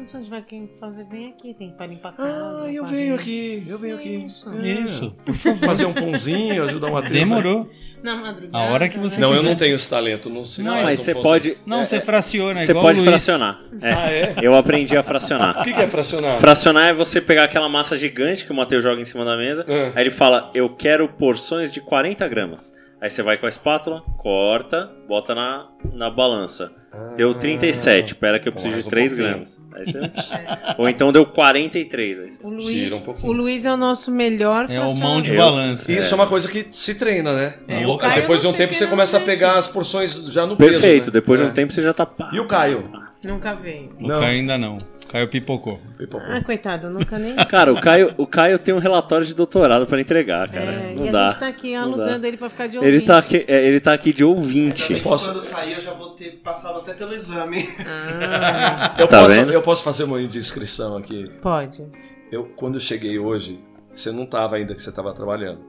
[0.00, 1.54] Você tiver quem fazer, vem aqui.
[1.54, 2.64] Tem para limpar a casa.
[2.64, 4.24] Ah, eu venho aqui, eu venho aqui.
[4.26, 4.50] Isso.
[4.50, 4.68] É.
[4.68, 5.16] Isso.
[5.64, 7.28] Fazer um pãozinho, ajudar uma atriz.
[7.28, 7.70] Demorou.
[8.02, 8.58] Na madrugada.
[8.58, 9.20] A hora que você?
[9.20, 9.48] Não, eu quiser.
[9.48, 10.28] não tenho esse talento.
[10.28, 11.56] Não, sei Não, Mas você pode.
[11.64, 12.64] Não, é, você fraciona.
[12.64, 13.60] Você pode fracionar.
[13.80, 13.92] É.
[13.92, 14.34] Ah, é?
[14.42, 15.60] Eu aprendi a fracionar.
[15.60, 16.38] O que, que é fracionar?
[16.38, 19.64] Fracionar é você pegar aquela massa gigante que o Matheus joga em cima da mesa.
[19.68, 19.92] Ah.
[19.94, 22.74] Aí ele fala, eu quero porções de 40 gramas.
[23.00, 26.72] Aí você vai com a espátula, corta, bota na, na balança.
[27.16, 29.28] Deu 37, pera que eu preciso Mais de um 3 pouquinho.
[29.30, 29.60] gramas.
[29.78, 30.40] Aí você...
[30.78, 32.18] Ou então deu 43.
[32.18, 32.44] Aí você...
[32.44, 33.28] O Luiz, Tira um pouquinho.
[33.28, 35.90] o Luiz é o nosso melhor É o mão de Eu- balança.
[35.90, 36.14] Isso é.
[36.14, 37.54] uma coisa que se treina, né?
[37.66, 40.54] É, o Caio Depois de um tempo você começa a pegar as porções já no
[40.56, 40.70] peso.
[40.72, 41.10] Perfeito, né?
[41.12, 41.48] depois de É.
[41.48, 42.30] um tempo você já tá pá.
[42.32, 42.90] E o Caio?
[43.24, 43.90] Nunca veio.
[43.98, 44.20] O Não.
[44.20, 44.76] Caio ainda não.
[45.12, 45.78] Caio pipocou.
[45.98, 46.26] Pipocou.
[46.26, 47.36] Ah, coitado, nunca nem.
[47.46, 50.64] Cara, o Caio, o Caio tem um relatório de doutorado pra entregar, cara.
[50.72, 51.28] É, não e a dá.
[51.30, 52.26] gente tá aqui dá.
[52.28, 52.96] ele pra ficar de ouvinte.
[52.96, 55.00] Ele tá, aqui, é, ele tá aqui de ouvinte.
[55.02, 57.68] Posso- Quando sair, eu já vou ter passado até pelo exame.
[57.86, 59.52] Ah, Eu, Tá posso, vendo?
[59.52, 61.30] eu posso fazer uma indiscrição aqui.
[61.42, 61.86] pode.
[62.30, 63.60] Eu, quando eu cheguei hoje,
[63.94, 65.60] você não estava ainda que você estava trabalhando.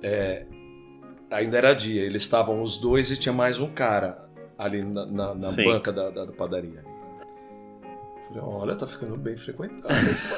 [0.00, 0.46] É,
[1.30, 2.02] ainda era dia.
[2.02, 6.10] Eles estavam os dois e tinha mais um cara ali na, na- na banca da,
[6.10, 6.84] da- da padaria.
[8.28, 10.28] Falei, olha, tá ficando bem frequentado esse.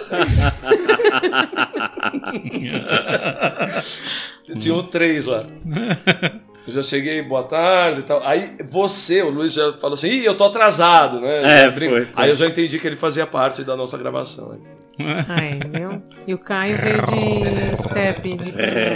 [4.61, 5.45] Tinham três lá.
[6.67, 8.23] Eu já cheguei, boa tarde e tal.
[8.25, 11.65] Aí você, o Luiz, já falou assim: Ih, eu tô atrasado, né?
[11.65, 12.09] É, foi, foi.
[12.15, 14.53] Aí eu já entendi que ele fazia parte da nossa gravação.
[14.53, 14.63] aqui.
[15.29, 16.03] Aí, viu?
[16.27, 18.37] E o Caio veio de step.
[18.37, 18.53] De...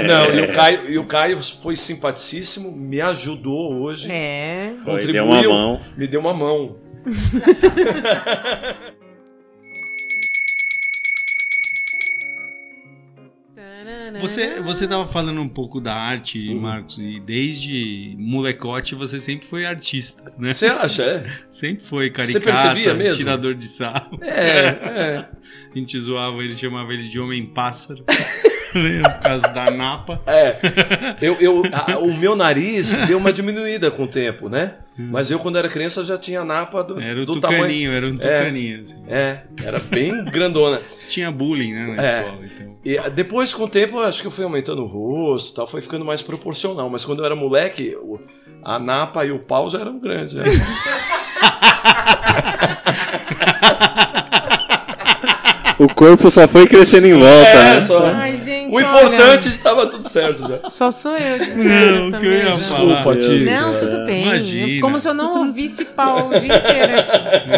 [0.07, 4.73] Não, e o, Caio, e o Caio foi simpaticíssimo, me ajudou hoje, É.
[4.85, 5.81] Foi, contribuiu, deu uma mão.
[5.97, 6.77] me deu uma mão.
[14.29, 16.61] Você, você tava falando um pouco da arte, Uhum.
[16.61, 20.53] Marcos, e desde molecote você sempre foi artista, né?
[20.53, 21.03] Você acha?
[21.03, 24.19] É, Sempre foi caricata, tirador de sarro.
[24.23, 24.67] é.
[24.69, 25.29] é.
[25.75, 28.05] A gente zoava ele, chamava ele de homem-pássaro.
[28.75, 30.21] no caso da Napa.
[30.27, 30.57] É,
[31.21, 34.75] eu, eu, a- o meu nariz deu uma diminuída com o tempo, né?
[34.97, 37.01] Mas eu, quando era criança, já tinha napa do.
[37.01, 37.63] Era do tamanho.
[37.63, 38.83] tucaninho, era um tucaninho.
[38.83, 38.97] assim.
[39.09, 40.81] É, era bem grandona.
[41.09, 42.21] Tinha bullying, né, na É.
[42.21, 42.39] escola.
[42.45, 42.75] Então.
[42.85, 45.67] E ah, depois, com o tempo, acho que eu fui aumentando o rosto e tal,
[45.67, 46.89] foi ficando mais proporcional.
[46.89, 48.21] Mas quando eu era moleque, o-
[48.63, 50.35] a napa e o pau já eram grandes.
[50.35, 50.45] né?
[55.79, 57.81] O corpo só foi crescendo em volta, É, né?
[57.81, 58.73] só- Ai, gente.
[58.73, 60.61] O olha, importante estava tudo certo já.
[60.71, 62.53] Só sou eu de Não, essa que eu.
[62.53, 63.45] Desculpa, tio.
[63.45, 64.23] Não, tudo bem.
[64.25, 64.81] Imagina.
[64.81, 67.51] Como se eu não ouvisse pau o dia inteiro aqui.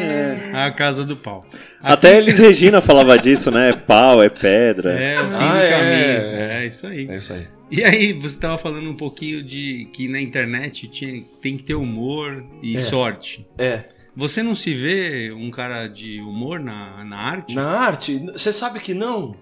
[0.00, 0.50] É.
[0.54, 1.40] A casa do pau.
[1.82, 3.72] Até Elis Regina falava disso, né?
[3.86, 4.92] Pau, é pedra.
[4.98, 5.94] É, o fim Ah, do é, caminho.
[5.94, 6.62] é.
[6.62, 7.06] É, isso aí.
[7.10, 7.46] É isso aí.
[7.70, 11.74] E aí, você tava falando um pouquinho de que na internet tinha, tem que ter
[11.74, 12.78] humor e É.
[12.78, 13.46] sorte.
[13.58, 13.84] É.
[14.16, 17.54] Você não se vê um cara de humor na, na arte?
[17.54, 19.34] Na arte, você sabe que não?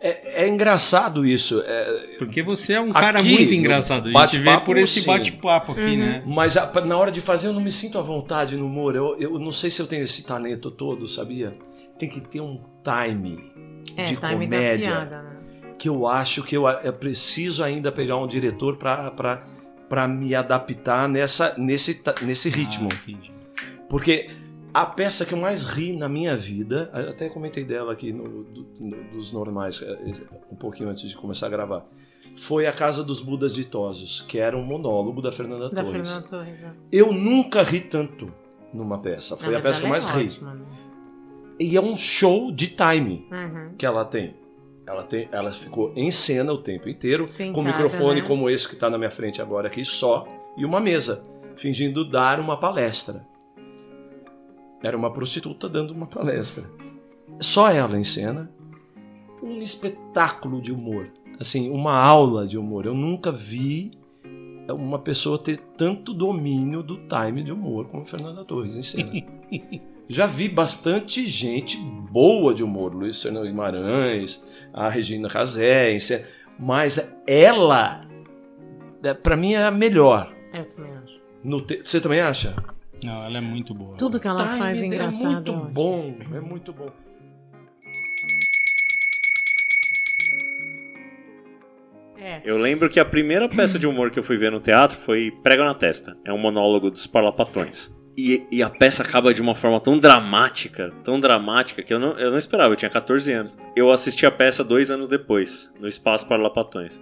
[0.00, 1.62] É, é engraçado isso.
[1.66, 4.08] é, Porque você é um cara Aqui, muito no engraçado.
[4.08, 6.22] A gente vê bate-papo, por esse bate-papo aqui, né?
[6.26, 8.96] mas a- na hora de fazer eu não me sinto à vontade no humor.
[8.96, 11.54] Eu, eu não sei se eu tenho esse talento todo, sabia?
[11.98, 13.52] Tem que ter um time
[13.94, 15.30] É, de time da comédia piada, né?
[15.78, 21.54] que eu acho que eu, eu preciso ainda pegar um diretor para me adaptar nessa,
[21.58, 22.88] nesse, nesse ritmo.
[22.90, 23.30] Ah, entendi.
[23.88, 24.30] Porque
[24.72, 28.66] a peça que eu mais ri na minha vida, até comentei dela aqui no, do-
[28.78, 29.98] no- dos normais, eh,
[30.50, 31.84] um pouquinho antes de começar a gravar,
[32.36, 36.08] foi A Casa dos Budas Ditosos, que era um monólogo da Fernanda Da Torres.
[36.10, 36.62] Fernanda Torres.
[36.64, 36.72] é.
[36.92, 38.32] Eu nunca ri tanto
[38.72, 39.36] numa peça.
[39.36, 40.24] Foi Não, a peça que eu ela mais é ri.
[40.26, 40.64] ótima, né?
[41.58, 43.74] E é um show de time Uhum.
[43.76, 44.34] que ela tem.
[44.86, 48.26] Ela, tem, ela ficou em cena o tempo inteiro, com um microfone né?
[48.26, 52.40] como esse que está na minha frente agora aqui só, e uma mesa, fingindo dar
[52.40, 53.24] uma palestra.
[54.82, 56.70] Era uma prostituta dando uma palestra.
[57.40, 58.50] Só ela em cena.
[59.42, 61.08] Um espetáculo de humor.
[61.38, 62.86] Assim, uma aula de humor.
[62.86, 63.92] Eu nunca vi
[64.68, 69.10] uma pessoa ter tanto domínio do time de humor como a Fernanda Torres em cena.
[70.08, 71.76] Já vi bastante gente
[72.10, 76.24] boa de humor, Luiz Fernando Guimarães, a Regina Casé, em cena,
[76.58, 78.00] mas ela,
[79.04, 80.34] é, pra mim, é a melhor.
[80.52, 81.20] Eu também acho.
[81.44, 82.56] No te- Você também acha?
[83.04, 83.96] Não, ela é muito boa.
[83.96, 85.32] Tudo que ela Time faz é é engraçado.
[85.32, 85.74] muito eu acho.
[85.74, 86.90] bom, é muito bom.
[92.18, 92.42] É.
[92.44, 95.30] Eu lembro que a primeira peça de humor que eu fui ver no teatro foi
[95.42, 96.16] Prega na Testa.
[96.24, 97.90] É um monólogo dos Parlapatões.
[98.18, 102.18] E, e a peça acaba de uma forma tão dramática, tão dramática, que eu não,
[102.18, 103.58] eu não esperava, eu tinha 14 anos.
[103.74, 107.00] Eu assisti a peça dois anos depois, no Espaço Parlapatões.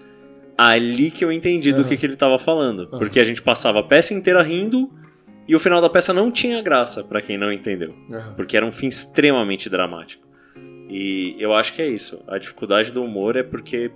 [0.57, 2.83] Ali que eu entendi do que, que ele tava falando.
[2.83, 2.99] Aham.
[2.99, 4.93] Porque a gente passava a peça inteira rindo
[5.49, 7.95] E o final da peça não tinha graça, pra quem não entendeu.
[8.13, 8.35] Aham.
[8.35, 10.27] Porque era um fim extremamente dramático.
[10.91, 12.23] E eu acho que é isso.
[12.29, 13.91] A dificuldade do humor é porque,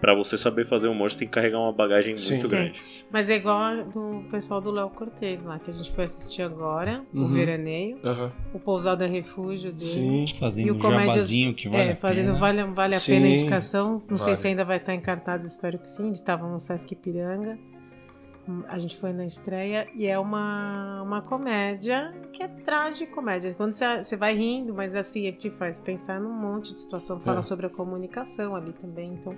[0.00, 2.34] pra você saber fazer humor, você tem que carregar uma bagagem Sim.
[2.34, 2.58] muito Tem.
[2.58, 2.82] grande.
[3.10, 6.42] Mas é igual a do pessoal do Léo Cortez lá, que a gente foi assistir
[6.42, 7.28] agora, o Uhum.
[7.28, 8.32] Veraneio, Aham.
[8.54, 9.80] o Pousada Refúgio dele.
[9.80, 10.24] Sim.
[10.24, 12.38] E Fazendo o um jabazinho que vale é, a fazendo pena.
[12.38, 14.02] vale, vale a Sim, pena a indicação.
[14.08, 14.36] Não sei vale.
[14.36, 16.06] se ainda vai estar em cartaz, espero que sim.
[16.06, 17.58] Eles estavam no Sesc Piranga.
[18.68, 23.54] A gente foi na estreia e é uma, uma comédia que é tragicomédia.
[23.54, 27.20] Quando você, você vai rindo, mas assim, te faz pensar num monte de situação.
[27.20, 27.42] Fala É.
[27.42, 29.12] sobre a comunicação ali também.
[29.20, 29.36] Então,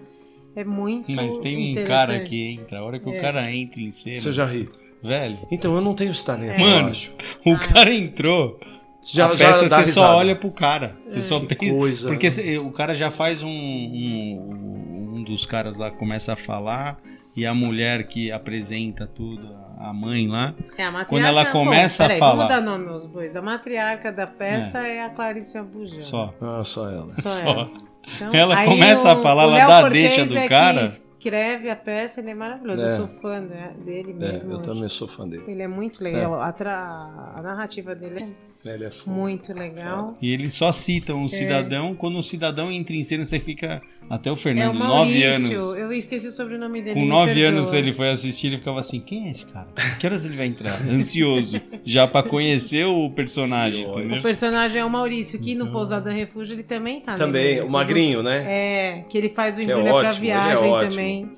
[0.57, 3.19] é muito Mas tem um cara que entra, a hora que É.
[3.19, 4.71] o cara entra em cena, Você já ri.
[5.03, 6.93] velho, Então eu não tenho esse talento, Mano.
[7.45, 7.59] o Ah.
[7.59, 8.59] cara entrou,
[9.03, 9.93] Já, a já peça dá você risada.
[9.93, 11.21] só olha pro cara, você É.
[11.23, 11.77] só Que tem...
[11.77, 12.09] coisa.
[12.09, 16.99] Porque cê- o cara já faz um, um, um dos caras lá começa a falar
[17.37, 22.05] e a mulher que apresenta tudo, a mãe lá, É, a matriarca, Quando ela começa
[22.05, 23.35] a peraí, falar- Vamos dar nome aos bois.
[23.37, 26.01] A matriarca da peça é, a Clarice Abujamra.
[26.01, 26.35] só.
[26.40, 27.11] Ah, só ela.
[27.11, 27.42] Só, Só.
[27.42, 27.71] ela.
[28.16, 30.81] Então, Ela aí começa a o- falar, o ela dá a deixa do é cara.
[30.81, 30.85] Que
[31.29, 32.83] escreve a peça, ele é maravilhoso.
[32.83, 32.87] É.
[32.87, 34.53] Eu sou fã de- dele É, mesmo.
[34.53, 35.45] eu também sou fã dele.
[35.47, 36.35] Ele é muito legal.
[36.40, 39.16] A, tra- a narrativa dele Ele é é foda.
[39.16, 40.16] muito legal.
[40.22, 41.25] E eles só citam É.
[41.25, 44.79] o cidadão, quando o cidadão entra em cena, você fica até o É Fernando, o
[44.79, 45.79] nove anos.
[45.79, 46.94] Eu esqueci o sobrenome dele.
[47.01, 47.48] Com nove perdoa.
[47.48, 49.66] anos ele foi assistir, ele ficava assim, quem é esse cara?
[49.98, 50.81] Que horas ele vai entrar?
[50.88, 56.55] Ansioso, já pra conhecer o personagem, O personagem é o Maurício, que no Pousada Refúgio
[56.55, 57.14] ele também tá.
[57.14, 57.61] Também, nele.
[57.62, 58.44] o magrinho, né?
[58.46, 60.90] É, que ele faz o Que é Embrulha pra ótimo, ele é Viagem ótimo.
[60.90, 61.31] também.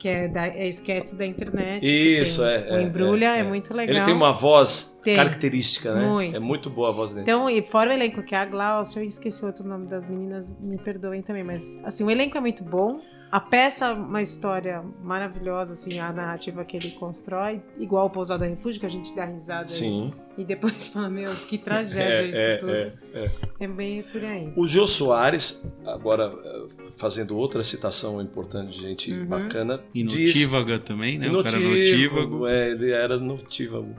[0.00, 1.84] Que é, da, é sketches da internet.
[1.84, 3.42] Isso, tem- é, O é, Embrulha é, é, é.
[3.42, 3.94] muito legal.
[3.94, 5.14] Ele tem uma voz Tem.
[5.14, 6.08] característica, né?
[6.08, 6.36] Muito.
[6.36, 7.22] É muito boa a voz dele.
[7.22, 10.56] Então, e fora o elenco, que é a Glaucia, eu esqueci outro nome das meninas,
[10.58, 12.98] me perdoem também, mas assim, o elenco é muito bom.
[13.32, 18.80] A peça, uma história maravilhosa, assim, a narrativa que ele constrói, igual o Pousada Refúgio,
[18.80, 20.12] que a gente dá risada Sim.
[20.36, 22.72] e depois fala, meu, que tragédia isso É, é, tudo.
[22.72, 23.30] é, é.
[23.60, 24.52] É bem por aí.
[24.56, 26.66] O Jô Soares, agora eh,
[26.96, 29.26] fazendo outra citação importante de gente Uhum.
[29.26, 30.48] bacana, E diz...
[30.84, 31.26] Também, né?
[31.28, 32.46] E o cara no Tívago.
[32.48, 33.94] É, ele era notívago.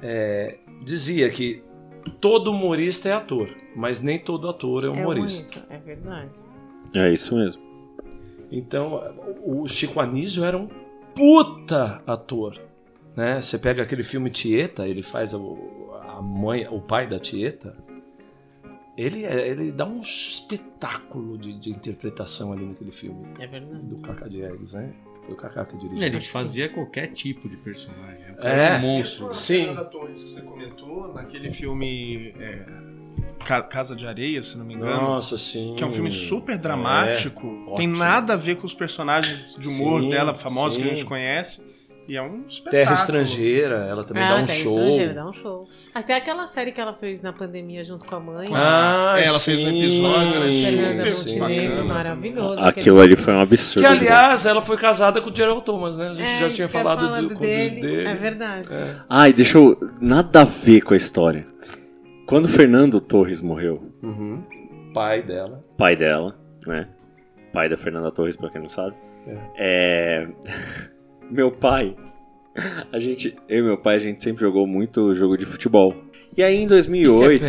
[0.00, 1.60] É, dizia que
[2.20, 5.58] todo humorista é ator, mas nem todo ator é É humorista.
[5.58, 6.38] humorista, é verdade.
[6.94, 7.63] É isso mesmo.
[8.56, 9.00] Então,
[9.44, 10.68] o Chico Anísio era um
[11.14, 12.60] puta ator.
[13.16, 13.40] Né?
[13.40, 17.76] Você pega aquele filme Tieta, ele faz o- a mãe, o pai da Tieta.
[18.96, 23.82] Ele, é- ele dá um espetáculo de, de interpretação ali naquele filme É verdade.
[23.82, 24.92] do Cacá Diegues, né?
[25.22, 26.06] Foi o Cacá que dirigiu.
[26.06, 28.22] Ele fazia qualquer tipo de personagem.
[28.38, 28.76] É.
[28.76, 29.32] um monstro.
[29.34, 29.74] Sim.
[29.74, 32.66] Que você comentou, naquele filme é,
[33.44, 35.00] Casa de Areia, se não me engano.
[35.02, 35.74] Nossa, sim.
[35.76, 37.40] Que é um filme super dramático.
[37.76, 37.96] tem ótimo.
[37.96, 40.94] nada a ver com os personagens de humor Sim, dela, famosos que a sim.
[40.96, 41.74] gente conhece.
[42.06, 42.70] E é um espetáculo.
[42.70, 44.76] Terra Estrangeira, ela também dá um Terra show.
[44.76, 45.68] Ah, Estrangeira, dá um show.
[45.94, 48.46] Até aquela série que ela fez na pandemia junto com a mãe.
[48.52, 51.94] Ah, É, ela fez um sim, episódio, ela é Fernanda Montenegro, bacana.
[51.94, 52.62] maravilhoso.
[52.62, 53.86] Aquilo ali foi um absurdo.
[53.88, 56.08] Que, aliás, ela foi casada com o Gerald Thomas, né?
[56.10, 57.80] A gente É, já tinha falado do, dele.
[57.80, 58.06] dele.
[58.06, 58.68] É verdade.
[58.70, 58.96] É.
[59.08, 59.74] Ai, deixa eu.
[59.98, 61.46] Nada a ver com a história.
[62.26, 64.42] Quando Fernando Torres morreu, Uhum.
[64.94, 65.64] Pai dela.
[65.76, 66.88] pai dela, né?
[67.52, 68.94] Pai da Fernanda Torres, pra quem não sabe.
[69.56, 70.26] É.
[71.30, 71.96] meu pai.
[72.92, 75.94] A gente, eu e meu pai, a gente sempre jogou muito jogo de futebol.
[76.36, 77.46] E aí em 2008, Que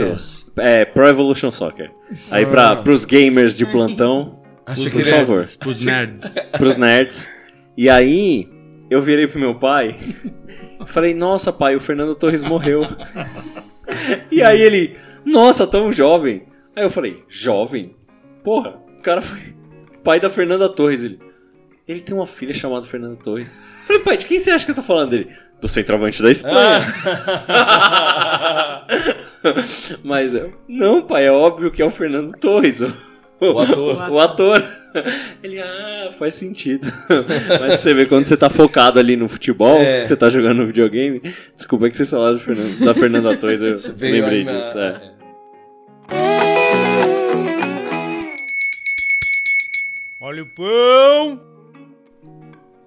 [0.54, 1.92] que é é Pro Evolution Soccer.
[2.32, 2.48] Aí Ah.
[2.48, 6.36] para pros gamers de plantão, Achei por que ele favor, Os nerds.
[6.58, 7.28] pros nerds.
[7.78, 8.50] E aí
[8.90, 9.96] eu virei pro meu pai
[10.82, 12.82] e falei: "Nossa, pai, o Fernando Torres morreu".
[14.32, 16.44] E aí ele: "Nossa, tão jovem".
[16.76, 17.96] Aí eu falei: "Jovem?
[18.44, 19.40] Porra, o cara foi
[20.04, 21.04] pai da Fernanda Torres".
[21.04, 21.20] Ele:
[21.88, 23.54] "Ele tem uma filha chamada Fernanda Torres".
[23.82, 25.30] Eu falei: "Pai, de quem você acha que eu tô falando dele?"
[25.62, 26.86] Do centroavante da Espanha.
[30.04, 32.92] Mas eu, não, pai, é óbvio que é o Fernando Torres, o,
[33.40, 34.10] O ator.
[34.12, 34.64] o ator.
[35.44, 36.88] Ele, ah, faz sentido.
[37.10, 40.02] Mas pra você ver, quando você tá focado ali no futebol, É.
[40.02, 41.22] que você tá jogando no videogame,
[41.56, 44.78] desculpa que vocês falaram Fernando- da Fernanda Torres, eu lembrei na- disso.
[44.80, 45.12] É.
[50.20, 51.40] Olha o pão!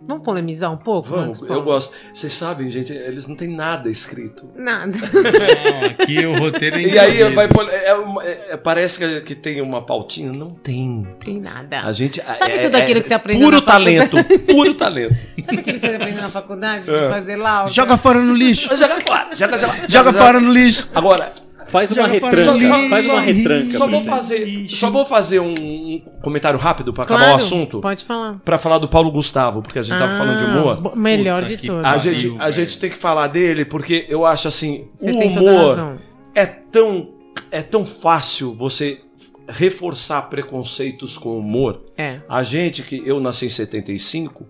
[0.08, 1.06] Vamos polemizar um pouco?
[1.10, 1.94] Vamos, eu gosto.
[2.14, 4.48] Vocês sabem, gente, eles não têm nada escrito.
[4.56, 4.96] Nada.
[4.96, 7.46] Não, aqui o roteiro é E aí vai
[7.84, 10.32] é uma- é- é- parece que, que tem uma pautinha.
[10.32, 11.06] Não tem.
[11.22, 11.80] Tem nada.
[11.82, 14.08] A gente Sabe é- tudo é- aquilo que você aprendeu Puro na faculdade?
[14.08, 15.14] talento, puro talento.
[15.42, 16.84] Sabe aquilo que você aprendeu na faculdade?
[16.86, 17.08] De É.
[17.10, 17.70] fazer lauda?
[17.70, 18.74] Joga fora no lixo!
[18.76, 20.88] Joga fora, joga, joga, Joga fora no lixo!
[20.94, 21.32] Agora,
[21.68, 23.76] Faz uma retranca, falei, faz uma só- retranca.
[23.78, 27.80] Só vou fazer, só vou fazer um, um comentário rápido pra acabar Claro, o assunto.
[27.80, 28.40] Pode falar.
[28.44, 30.96] Pra falar do Paulo Gustavo, porque a gente tava falando de Ah, humor.
[30.96, 31.84] Melhor Puta de todos.
[31.84, 35.32] A gente, a gente tem que falar dele porque eu acho assim, Você o tem
[35.34, 35.98] toda a humor razão.
[36.34, 37.14] é tão
[37.52, 39.00] é tão fácil você
[39.48, 41.84] reforçar preconceitos com humor.
[41.96, 42.20] É.
[42.28, 44.46] A gente que eu nasci em 75,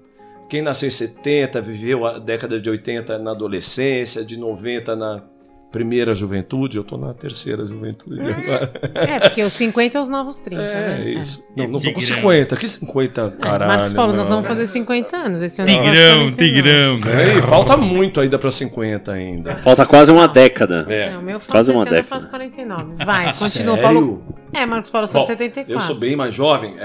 [0.49, 5.23] quem nasceu em 70 viveu a década de 80 na adolescência, de 90 na
[5.71, 8.73] primeira juventude, eu tô na terceira juventude agora.
[8.95, 11.11] É, porque os 50 é os novos 30, É, né?
[11.11, 11.47] isso.
[11.55, 12.17] Não, não tô com Tigrão.
[12.17, 12.57] 50.
[12.57, 13.43] Que 50, É.
[13.43, 13.71] caralho.
[13.71, 14.37] Marcos Paulo, nós não.
[14.37, 15.71] vamos fazer 50 anos esse ano.
[15.71, 16.95] Tigrão, nós tigrão.
[17.35, 19.57] Ei, falta muito ainda pra 50 ainda.
[19.57, 20.87] Falta quase uma década.
[20.89, 21.17] É.
[21.17, 22.09] O meu Quase Quase uma ano eu década.
[22.09, 23.05] faço 49.
[23.05, 23.83] Vai, continua, Sério?
[23.83, 24.23] Paulo.
[24.55, 25.73] É, Marcos Paulo, eu sou Bom, de 74.
[25.73, 26.75] Eu sou bem mais jovem.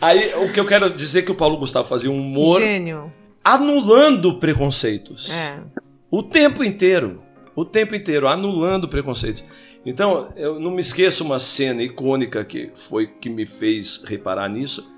[0.00, 3.12] Aí, o que eu quero dizer é que o Paulo Gustavo fazia um humor Gênio.
[3.46, 5.30] Anulando preconceitos.
[5.30, 5.62] É.
[6.10, 7.22] O tempo inteiro.
[7.54, 9.44] O tempo inteiro, anulando preconceitos.
[9.84, 14.92] Então, eu não me esqueço uma cena icônica que foi que me fez reparar nisso.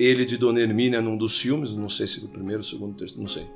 [0.00, 3.28] Ele de Dona Hermínia num dos filmes, não sei se do primeiro, segundo, terceiro, não
[3.28, 3.46] sei.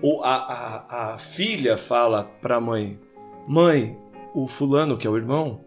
[0.00, 2.98] O, a, a, a filha fala pra mãe:
[3.46, 3.98] Mãe,
[4.32, 5.64] o fulano, que é o irmão,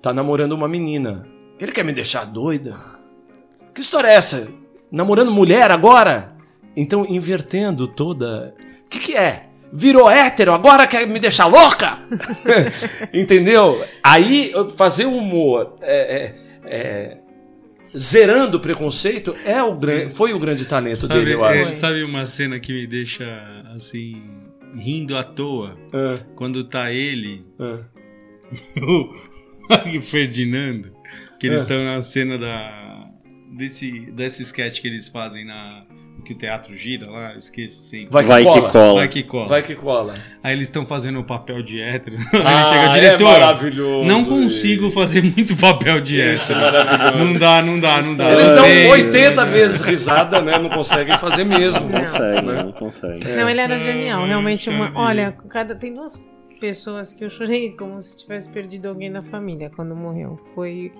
[0.00, 1.26] tá namorando uma menina.
[1.60, 2.74] Ele quer me deixar doida?
[3.74, 4.48] Que história é essa?
[4.90, 6.39] Namorando mulher agora?
[6.76, 8.54] Então, invertendo toda.
[8.86, 9.46] O que, que é?
[9.72, 12.00] Virou hétero, agora quer me deixar louca?
[13.14, 13.84] Entendeu?
[14.02, 17.18] Aí, fazer humor é, é, é,
[17.96, 19.78] zerando o preconceito é o
[20.10, 21.74] foi o grande talento Sabe, dele, eu é, acho.
[21.74, 23.24] sabe uma cena que me deixa
[23.74, 24.22] assim
[24.74, 27.80] rindo à toa Ah, quando tá ele ah.
[29.86, 30.92] e o Ferdinando
[31.38, 33.08] que eles estão na cena da
[33.56, 35.84] desse desse sketch que eles fazem na
[36.20, 38.08] que o teatro gira lá, esqueço sempre.
[38.10, 38.60] Vai que Vai cola.
[38.66, 38.94] que cola.
[38.94, 39.48] Vai que cola.
[39.48, 40.14] Vai que cola.
[40.42, 42.16] Aí eles estão fazendo o papel de hétero.
[42.32, 43.24] Aí Ah, chega o é diretor.
[43.30, 44.08] maravilhoso.
[44.08, 46.72] não consigo fazer muito papel de Isso é hétero.
[46.72, 47.24] maravilhoso.
[47.24, 48.30] Não dá, não dá, não dá.
[48.32, 48.90] Eles dão tem.
[48.90, 50.58] 80 vezes risada, né?
[50.58, 51.88] Não conseguem fazer mesmo.
[51.88, 52.62] Não consegue, Né?
[52.62, 53.24] não consegue.
[53.24, 54.24] Não, ele era É, genial.
[54.26, 56.22] Realmente, uma, olha, cada, tem duas
[56.60, 60.38] pessoas que eu chorei como se tivesse perdido alguém da família quando morreu.
[60.54, 60.92] Foi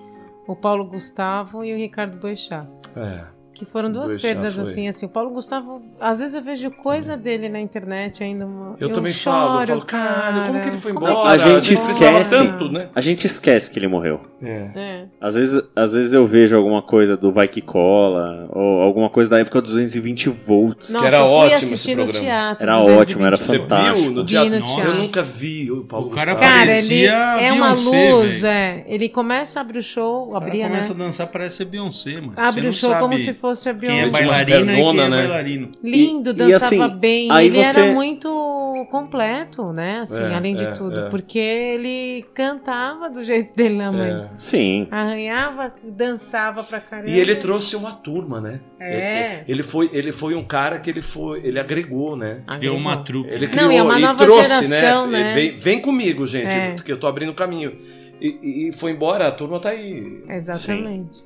[0.47, 2.67] o Paulo Gustavo e o Ricardo Boechat.
[2.95, 3.21] É.
[3.53, 4.63] Que foram duas perdas foi.
[4.63, 5.05] assim, assim.
[5.05, 8.45] O Paulo Gustavo, às vezes eu vejo coisa dele na internet ainda.
[8.45, 11.37] uma- Eu, também falo, eu choro, falo, caralho, como que ele foi Como é embora?
[11.37, 12.35] que A gente esquece.
[12.37, 12.89] tanto, né?
[12.95, 14.21] A gente esquece que ele morreu.
[14.41, 14.71] É.
[14.75, 15.05] É.
[15.19, 19.29] Às vezes, às vezes eu vejo alguma coisa do Vai Que Cola, ou alguma coisa
[19.29, 20.89] da época 220 volts.
[20.89, 22.19] Nossa, era eu fui ótimo esse programa.
[22.19, 22.63] teatro.
[22.63, 23.01] Era 220.
[23.01, 23.99] ótimo, era Você fantástico.
[24.01, 24.49] viu no Vi teatro?
[24.49, 24.93] no Eu teatro.
[24.95, 26.53] nunca vi o Paulo O cara Gustavo.
[26.53, 28.51] Cara, ele é uma Beyoncé, luz, velho.
[28.79, 28.83] é.
[28.87, 30.69] Ele começa, abre o show, abria, né?
[30.69, 32.33] começa a dançar, parece ser Beyoncé, mano.
[32.33, 34.11] Você Abre o show como se fosse a Quem é Beyoncé.
[34.13, 35.17] tinha umas bailarina e quem pergona, é né?
[35.17, 35.71] bailarino.
[35.83, 37.31] Lindo, E- e dançava assim, bem.
[37.31, 39.99] aí ele você- era muito completo, né?
[40.01, 40.99] Assim, É, além de é, tudo.
[40.99, 41.09] é.
[41.09, 44.11] Porque ele cantava do jeito dele na mãe.
[44.11, 44.29] É.
[44.35, 44.87] Sim.
[44.91, 47.09] Arranhava, dançava pra caramba.
[47.09, 48.61] E ele trouxe uma turma, né?
[48.79, 49.33] É.
[49.33, 52.39] Ele, ele foi, ele foi um cara que ele foi, ele agregou, né?
[52.57, 53.29] Criou uma trupe.
[53.29, 55.23] Ele Não, criou e é uma e nova trouxe, geração, né?
[55.23, 55.33] né?
[55.35, 56.75] Vem, vem comigo, gente, É.
[56.83, 57.73] que eu tô abrindo caminho.
[58.19, 60.23] E, e- e foi embora, a turma tá aí.
[60.29, 61.23] Exatamente.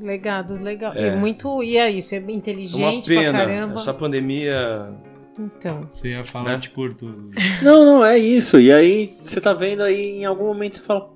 [0.00, 0.92] Legado, legal.
[0.94, 1.08] É.
[1.08, 1.62] E muito.
[1.62, 3.38] E é isso, é É uma inteligente pra pena.
[3.38, 3.74] caramba.
[3.74, 4.90] Essa pandemia.
[5.38, 5.86] Então.
[5.88, 6.58] Você ia falar, Né?
[6.58, 7.12] de curto.
[7.62, 8.58] Não, não, é isso.
[8.58, 11.10] E aí, você tá vendo aí, em algum momento você fala,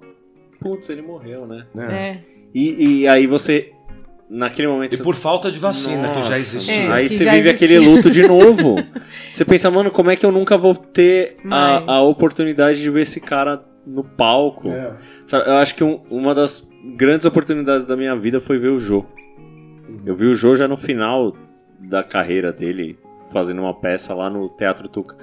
[0.61, 1.66] putz, ele morreu, né?
[1.74, 1.89] né?
[1.95, 2.18] É.
[2.55, 3.72] E, e aí você,
[4.28, 4.93] naquele momento...
[4.93, 6.74] E você- por falta de vacina, que já Nossa, existia.
[6.83, 6.93] É.
[6.93, 7.66] Aí você vive existia.
[7.78, 8.76] aquele luto de novo.
[9.33, 12.91] você pensa, mano, como é que eu nunca vou ter Mas- a, a oportunidade de
[12.91, 14.70] ver esse cara no palco?
[14.70, 14.95] É.
[15.26, 18.78] Sabe, eu acho que um- uma das grandes oportunidades da minha vida foi ver o
[18.78, 19.05] Jô.
[20.05, 21.35] Eu vi o Jô já no final
[21.78, 22.99] da carreira dele,
[23.33, 25.16] fazendo uma peça lá no Teatro Tuca.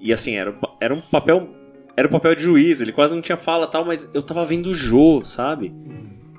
[0.00, 1.48] E assim, era, era um papel.
[1.96, 4.44] Era o papel de juiz, ele quase não tinha fala e tal, mas eu tava
[4.44, 5.74] vendo o Jô, sabe?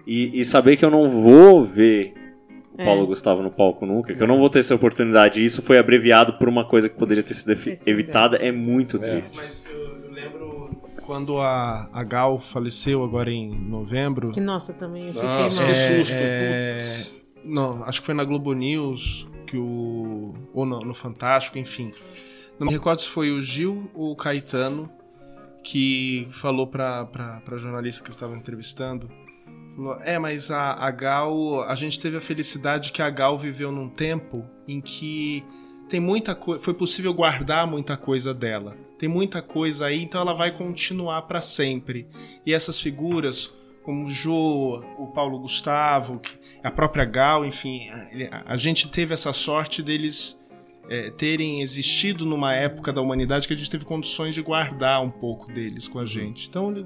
[0.05, 2.13] E, e saber que eu não vou ver
[2.77, 2.85] o É.
[2.85, 5.79] Paulo Gustavo no palco nunca, que eu não vou ter essa oportunidade, e isso foi
[5.79, 7.51] abreviado por uma coisa que poderia ter sido
[7.87, 8.99] evitada, é muito É.
[8.99, 9.35] triste.
[9.35, 9.66] Mas eu lembro
[11.07, 14.31] quando a, a Gal faleceu agora em novembro.
[14.31, 15.69] Que nossa, também eu fiquei Nossa, mal.
[15.69, 16.15] que susto.
[16.17, 17.05] é.
[17.45, 20.33] Não, acho que foi na Globo News que o.
[20.53, 21.93] Ou no, no Fantástico, enfim.
[22.59, 24.91] Não me recordo se foi o Gil ou o Caetano
[25.63, 29.09] que falou pra, pra, pra jornalista que eu estava entrevistando.
[29.75, 31.63] Falou, é, mas a, a Gal.
[31.63, 35.41] A gente teve a felicidade que a Gal viveu num tempo em que
[35.87, 36.61] tem muita coisa.
[36.61, 38.75] Foi possível guardar muita coisa dela.
[38.97, 42.07] Tem muita coisa aí, então ela vai continuar pra sempre.
[42.45, 46.21] E essas figuras, como o Jô, o Paulo Gustavo,
[46.63, 47.89] a própria Gal, enfim,
[48.45, 50.43] a, gente teve essa sorte deles
[50.89, 55.11] é, terem existido numa época da humanidade que a gente teve condições de guardar um
[55.11, 56.47] pouco deles com a gente.
[56.49, 56.85] Então ele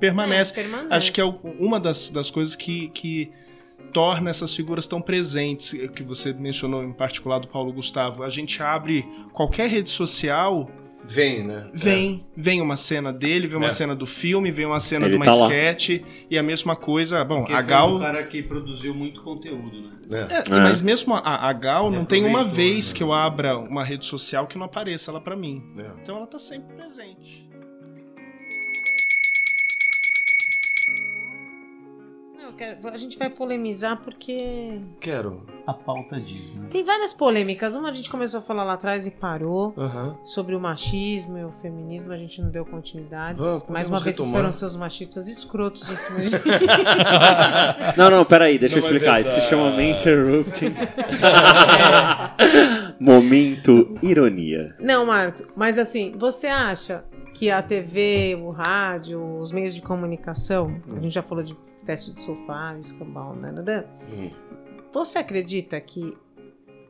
[0.00, 0.52] permanece.
[0.52, 0.94] É, permanece.
[0.94, 3.30] Acho que é uma das, das coisas que, que
[3.92, 8.22] torna essas figuras tão presentes, que você mencionou em particular do Paulo Gustavo.
[8.22, 10.68] A gente abre qualquer rede social,
[11.06, 11.68] Vem, né?
[11.74, 13.70] vem, vem uma cena dele, vem uma É.
[13.70, 15.48] cena do filme, vem uma cena Ele de uma tá lá.
[16.30, 17.96] e a mesma coisa, bom, Porque a foi Gal...
[17.96, 20.28] um cara que produziu muito conteúdo, né?
[20.30, 20.38] É.
[20.38, 22.96] É, Mas mesmo a, a Gal Ele não tem uma vez né?
[22.98, 25.62] que eu abra uma rede social que não apareça ela pra mim.
[25.78, 25.90] É.
[26.02, 27.48] Então ela tá sempre presente.
[32.52, 35.46] Eu quero- a gente vai polemizar porque Quero.
[35.66, 36.66] A pauta diz, né?
[36.70, 37.74] tem várias polêmicas.
[37.76, 39.72] Uma a gente começou a falar lá atrás e parou.
[39.78, 40.16] Aham.
[40.24, 43.38] Sobre o machismo e o feminismo, a gente não deu continuidade.
[43.38, 44.40] Vamos, Mais uma vez, retomar.
[44.40, 46.30] foram seus machistas escrotos em cima de.
[47.96, 49.20] Não, não, peraí, deixa Não eu é explicar.
[49.20, 50.74] Isso se chama Me Interrupting.
[52.98, 54.66] Momento ironia.
[54.78, 60.80] Não, Marcos, mas assim, você acha que a TV, o rádio, os meios de comunicação,
[60.90, 63.52] a gente já falou de teste de sofá, escambau, né?
[63.52, 63.84] né, né?
[64.12, 64.30] Hum.
[64.92, 66.16] Você acredita que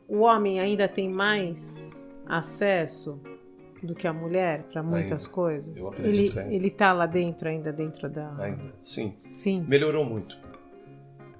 [0.07, 3.21] o homem ainda tem mais acesso
[3.81, 5.33] do que a mulher para muitas Ainda.
[5.33, 5.79] coisas?
[5.79, 6.55] Eu acredito ele, ainda.
[6.55, 8.33] ele tá lá dentro ainda dentro da.
[8.37, 8.73] Ainda.
[8.81, 9.15] Sim.
[9.31, 9.65] Sim.
[9.67, 10.37] Melhorou muito.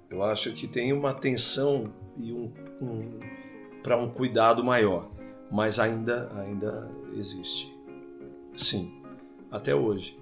[0.10, 2.52] Eu acho que tem uma atenção e um,
[2.82, 3.20] um
[3.82, 5.10] para um cuidado maior,
[5.52, 7.74] mas ainda ainda existe.
[8.56, 9.02] Sim,
[9.52, 10.16] até hoje.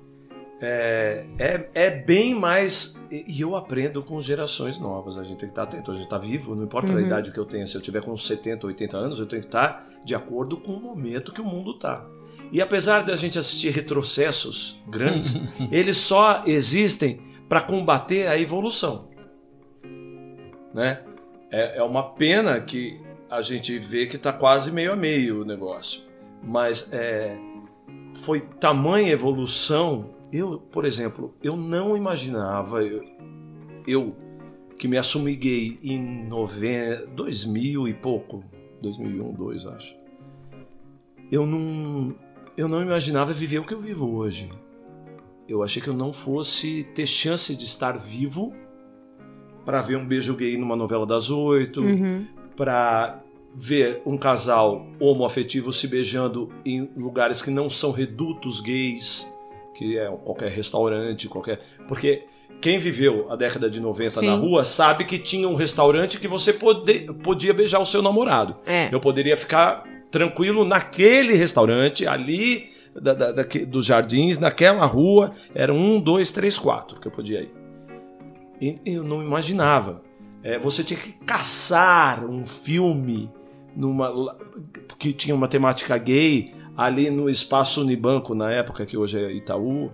[0.61, 3.01] É, é, é bem mais.
[3.09, 5.17] E eu aprendo com gerações novas.
[5.17, 5.89] A gente tem que estar atento.
[5.91, 7.01] A gente está vivo, não importa a Uhum.
[7.01, 7.65] idade que eu tenha.
[7.65, 10.79] Se eu tiver com 70, 80 anos, eu tenho que estar de acordo com o
[10.79, 12.05] momento que o mundo está.
[12.51, 15.35] E apesar de a gente assistir retrocessos grandes,
[15.71, 19.09] eles só existem para combater a evolução.
[20.73, 20.99] Né?
[21.49, 22.99] É, é uma pena que
[23.29, 26.01] a gente vê que está quase meio a meio o negócio.
[26.43, 27.37] Mas é,
[28.13, 30.09] foi tamanha evolução.
[30.31, 33.03] Eu, por exemplo, eu não imaginava, eu,
[33.85, 34.15] eu
[34.77, 37.05] que me assumi gay em noven...
[37.15, 38.43] 2000 e pouco,
[38.81, 39.95] 2001, 2002, acho.
[41.31, 42.15] Eu não,
[42.57, 44.49] eu não imaginava viver o que eu vivo hoje.
[45.47, 48.53] Eu achei que eu não fosse ter chance de estar vivo
[49.65, 52.25] para ver um beijo gay numa novela das oito, Uhum.
[52.55, 53.21] para
[53.53, 59.29] ver um casal homoafetivo se beijando em lugares que não são redutos gays,
[59.73, 61.59] que é qualquer restaurante, qualquer.
[61.87, 62.25] Porque
[62.59, 64.39] quem viveu a década de 90 na Sim.
[64.41, 68.55] rua sabe que tinha um restaurante que você pode- podia beijar o seu namorado.
[68.65, 68.89] É.
[68.91, 75.31] Eu poderia ficar tranquilo naquele restaurante, ali da- da- daque- dos jardins, naquela rua.
[75.55, 77.51] Era um, dois, três, quatro que eu podia ir.
[78.59, 80.03] E eu não imaginava.
[80.43, 83.31] É, você tinha que caçar um filme
[83.75, 84.35] numa,
[84.99, 86.51] que tinha uma temática gay
[86.85, 89.91] ali no espaço Unibanco, na época que hoje é Itaú,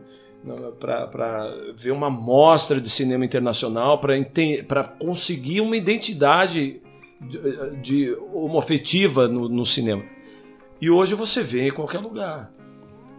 [0.79, 6.81] para ver uma mostra de cinema internacional, para conseguir uma identidade
[7.19, 10.03] de, de homoafetiva no, no cinema.
[10.79, 12.51] E hoje você vê em qualquer lugar.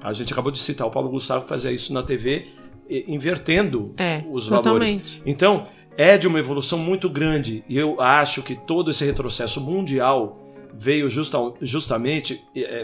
[0.03, 2.47] A gente acabou de citar o Paulo Gustavo fazia isso na TV,
[3.07, 4.91] invertendo É, os valores.
[4.91, 5.23] totalmente.
[5.27, 5.65] Então,
[5.97, 7.65] é de uma evolução muito grande.
[7.69, 10.48] E eu acho que todo esse retrocesso mundial
[10.79, 12.41] veio justa- justamente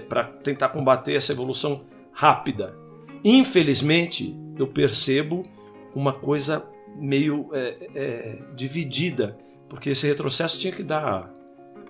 [0.09, 1.83] para tentar combater essa evolução
[2.13, 2.75] rápida.
[3.25, 5.45] Infelizmente, eu percebo
[5.95, 6.65] uma coisa
[6.97, 9.37] meio é, é, dividida,
[9.69, 11.33] porque esse retrocesso tinha que dar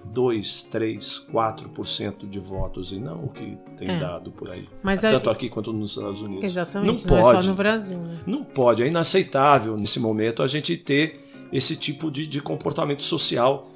[0.07, 3.99] 2, 3, 4% de votos e não o que tem É.
[3.99, 4.69] dado por aí.
[4.83, 6.45] Mas é- Tanto aqui quanto nos Estados Unidos.
[6.45, 7.07] Exatamente.
[7.07, 7.49] Não Não, é só pode.
[7.49, 8.21] no Brasil, né?
[8.27, 11.21] Não pode, é inaceitável nesse momento a gente ter
[11.53, 13.71] esse tipo de, de comportamento social.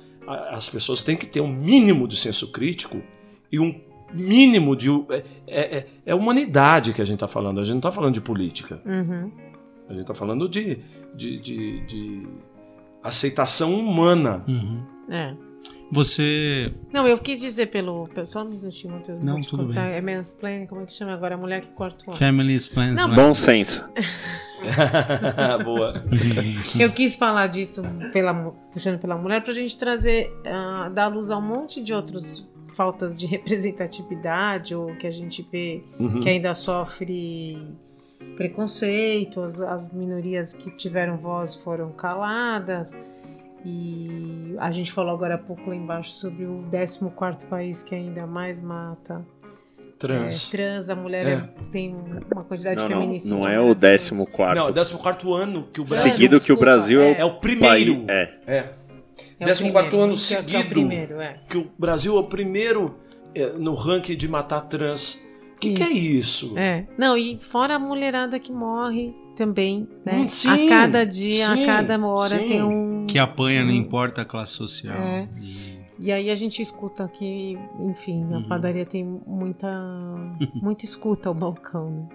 [0.50, 3.02] As pessoas têm que ter um mínimo de senso crítico
[3.50, 3.80] e um
[4.12, 4.88] mínimo de.
[5.46, 8.20] É, é, é humanidade que a gente está falando, a gente não está falando de
[8.20, 8.80] política.
[8.84, 9.30] Uhum.
[9.88, 10.78] A gente está falando de,
[11.14, 12.28] de, de, de
[13.02, 14.44] aceitação humana.
[14.46, 14.82] Uhum.
[15.08, 15.34] É.
[15.90, 16.72] Você.
[16.92, 18.08] Não, eu quis dizer pelo.
[18.26, 19.20] Só um minutinho, Matheus.
[19.20, 19.86] eu Não, tudo cortar.
[19.86, 19.94] bem.
[19.96, 21.34] É mansplaining, como é que chama agora?
[21.34, 22.18] A mulher que corta o ar.
[22.18, 22.94] Family Plans.
[22.94, 23.84] Não, Bom senso.
[25.64, 25.94] Boa.
[26.78, 27.82] Eu quis falar disso,
[28.12, 28.34] pela,
[28.72, 33.18] puxando pela mulher, pra gente trazer, ah, dar luz a um monte de outros faltas
[33.18, 36.20] de representatividade, ou que a gente vê Uhum.
[36.20, 37.56] que ainda sofre
[38.36, 42.98] preconceito, as, as minorias que tiveram voz foram caladas.
[43.70, 48.26] E a gente falou agora há pouco lá embaixo sobre o 14 país que ainda
[48.26, 49.22] mais mata
[49.98, 50.54] Trans.
[50.54, 50.88] é, trans.
[50.88, 51.30] A mulher É.
[51.32, 51.94] é- tem
[52.32, 53.36] uma quantidade Não, de não, feminicídio.
[53.36, 53.74] não é o maravilhosa.
[53.78, 54.56] décimo quarto.
[54.58, 56.10] Não, é o 14 ano que o Brasil.
[56.10, 57.94] Seguido que o Desculpa, Brasil é É o o primeiro.
[58.06, 58.08] país.
[58.08, 58.38] É.
[58.46, 58.56] É.
[59.40, 60.68] É o 14 ano primeiro, que é- é o seguido.
[60.68, 61.40] primeiro, é.
[61.48, 62.96] que o Brasil é o primeiro
[63.34, 65.22] é, no ranking de matar trans.
[65.56, 66.56] O que, que é isso?
[66.56, 66.86] É.
[66.96, 70.14] Não, e fora a mulherada que morre também, né?
[70.20, 72.48] Hum, sim, a cada dia, sim, a cada hora sim.
[72.48, 72.87] tem um.
[73.08, 74.96] Que apanha, não importa a classe social.
[74.96, 75.28] É.
[75.40, 78.48] E- E aí a gente escuta que, enfim, a Uhum.
[78.48, 79.68] padaria tem muita,
[80.62, 82.08] muita escuta ao balcão, né?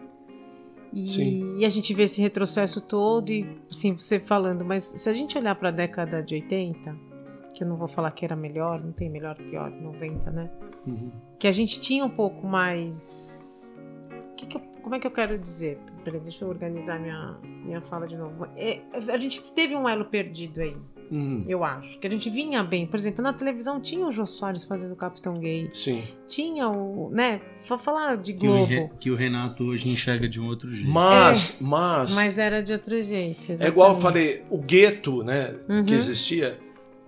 [0.94, 5.12] E, e a gente vê esse retrocesso todo e, assim, você falando, mas se a
[5.14, 6.96] gente olhar para a década de 80,
[7.54, 10.50] que eu não vou falar que era melhor, não tem melhor pior, 90, né?
[10.88, 11.12] Uhum.
[11.40, 13.74] Que a gente tinha um pouco mais...
[14.38, 15.78] que que eu- como é que eu quero dizer?
[16.04, 18.46] Peraí, deixa eu organizar minha, minha fala de novo.
[18.58, 18.80] É,
[19.10, 20.76] a gente teve um elo perdido aí,
[21.12, 21.46] Uhum.
[21.48, 21.98] eu acho.
[22.00, 22.86] Que a gente vinha bem.
[22.86, 25.70] Por exemplo, na televisão tinha o Jô Soares fazendo o Capitão Gay.
[25.74, 26.04] Sim.
[26.28, 27.10] Tinha o.
[27.12, 27.40] né?
[27.68, 28.66] Vou falar de Que o, Globo.
[28.66, 30.90] Re- que o Renato hoje enxerga de um outro jeito.
[30.90, 33.52] Mas, mas, Mas era de outro jeito.
[33.52, 34.02] é igual eu exatamente.
[34.02, 35.86] falei, o gueto, né, Uhum.
[35.86, 36.60] que existia.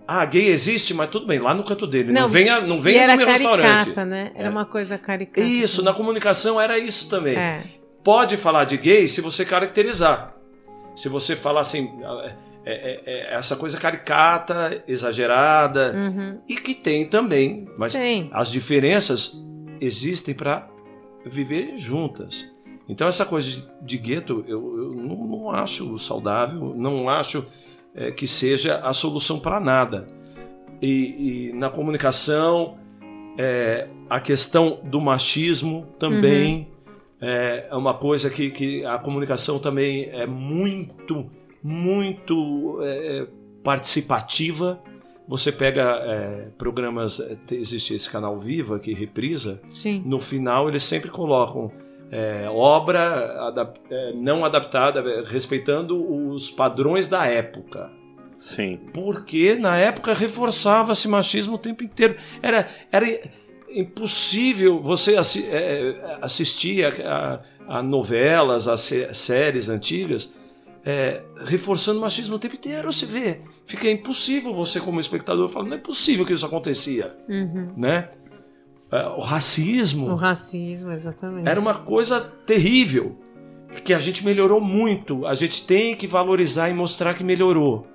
[0.08, 2.14] Ah, gay existe, mas tudo bem, lá no canto dele.
[2.14, 4.08] Não, Não, venha, não E venha era no meu caricata, restaurante.
[4.10, 4.32] né?
[4.36, 4.52] Era É.
[4.52, 5.42] uma coisa caricata.
[5.46, 7.36] Isso, na comunicação era isso também.
[7.36, 7.64] É.
[8.06, 10.36] Pode falar de gay se você caracterizar.
[10.96, 11.92] Se você falar assim,
[12.64, 16.40] é- é- é essa coisa caricata, exagerada, Uhum.
[16.48, 18.30] e que tem também, mas Tem.
[18.32, 19.44] as diferenças
[19.82, 20.70] existem para
[21.26, 22.46] viver juntas.
[22.88, 27.44] Então essa coisa de, de gueto eu, eu não, não acho saudável, não acho
[27.96, 30.06] é, que seja a solução para nada.
[30.82, 32.78] E, e na comunicação
[33.38, 36.75] é, a questão do machismo também é,
[37.70, 41.30] é uma coisa que, que a comunicação também é muito,
[41.64, 43.28] muito é,
[43.64, 44.80] participativa.
[45.28, 50.04] Você pega é, programas, é, te- existe esse canal Viva que reprisa, Sim.
[50.06, 51.72] no final eles sempre colocam
[52.12, 55.98] é, obra adap- é, não adaptada, é, respeitando
[56.32, 57.92] os padrões da época.
[58.38, 58.80] Sim.
[58.94, 62.16] Porque na época reforçava-se machismo o tempo inteiro.
[62.44, 63.08] Era, era
[63.80, 66.90] impossível você assi é, assistir a,
[67.68, 70.34] a- a novelas, a sé- séries antigas,
[70.86, 72.92] é, reforçando machismo o tempo inteiro.
[72.92, 77.16] Você vê, fica impossível você, como espectador, falar: não é possível que isso acontecia.
[77.28, 77.74] Uhum.
[77.76, 78.10] Né?
[78.92, 81.50] É, o racismo O racismo, exatamente.
[81.50, 83.18] era uma coisa terrível
[83.84, 85.26] que a gente melhorou muito.
[85.26, 87.88] A gente tem que valorizar e mostrar que melhorou.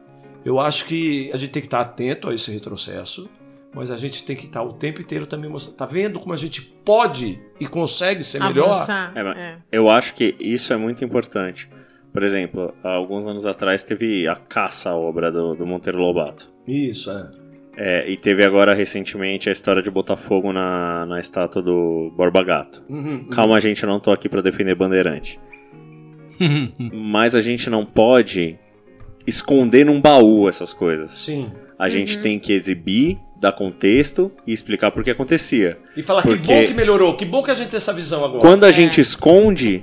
[0.44, 3.30] Eu acho que a gente tem que estar atento a esse retrocesso,
[3.74, 5.76] mas a gente tem que estar o tempo inteiro também mostrando.
[5.76, 8.86] Tá vendo como a gente pode e consegue ser melhor?
[9.14, 9.56] É, é.
[9.70, 11.68] Eu acho que isso é muito importante.
[12.12, 16.50] Por exemplo, alguns anos atrás teve a caça à obra do, do Monteiro Lobato.
[16.66, 17.30] Isso, é.
[17.76, 22.42] É, e teve agora recentemente a história de botar fogo na, na estátua do Borba
[22.42, 22.84] Gato.
[22.88, 23.24] Uhum, uhum.
[23.26, 25.40] Calma, gente, eu não tô aqui pra defender Bandeirante.
[26.92, 28.58] Mas a gente não pode
[29.26, 31.12] esconder num baú essas coisas.
[31.12, 31.50] Sim.
[31.78, 35.78] A gente tem que exibir, dar contexto e explicar por que acontecia.
[35.96, 38.24] E falar Porque- que bom que melhorou, que bom que a gente tem essa visão
[38.24, 38.40] agora.
[38.40, 39.82] Quando a gente esconde,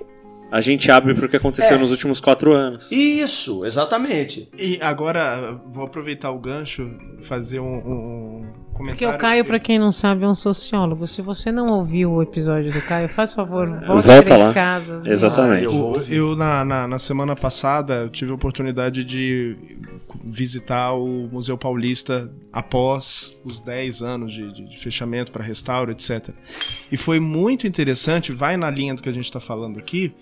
[0.52, 1.80] a gente abre pro que aconteceu É.
[1.80, 2.90] nos últimos quatro anos.
[2.92, 4.48] Isso, exatamente.
[4.58, 6.90] E agora, vou aproveitar o gancho
[7.20, 11.06] e fazer um, um- um Porque o Caio, pra quem não sabe, é um sociólogo.
[11.08, 14.54] Se você não ouviu o episódio do Caio, faz favor, volta Volta três lá.
[14.54, 15.06] casas.
[15.06, 15.66] e- Exatamente.
[15.68, 16.04] Ah, eu.
[16.10, 19.56] Eu, na, na, na semana passada, eu tive a oportunidade de
[20.24, 26.30] visitar o Museu Paulista após os 10 anos de, de- de fechamento para restauro, etc.
[26.92, 30.14] E foi muito interessante, vai na linha do que a gente está falando aqui,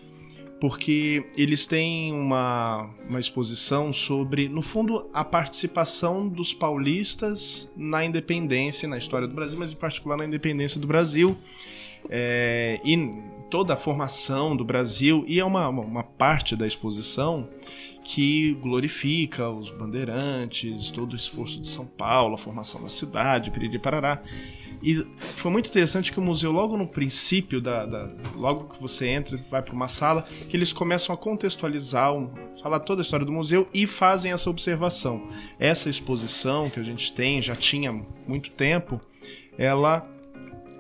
[0.60, 8.88] porque eles têm uma, uma exposição sobre, no fundo, a participação dos paulistas na independência,
[8.88, 11.36] na história do Brasil, mas em particular na independência do Brasil.
[12.10, 12.96] É, e
[13.50, 17.50] toda a formação do Brasil, e é uma, uma, uma parte da exposição
[18.08, 23.80] que glorifica os bandeirantes, todo o esforço de São Paulo, a formação da cidade, piriri
[23.80, 24.22] parará.
[24.84, 29.08] E foi muito interessante que o museu, logo no princípio, da, da- logo que você
[29.08, 32.14] entra, vai para uma sala, que eles começam a contextualizar,
[32.62, 35.28] falar toda a história do museu e fazem essa observação.
[35.58, 37.92] Essa exposição que a gente tem, já tinha
[38.28, 39.02] muito tempo,
[39.58, 40.08] ela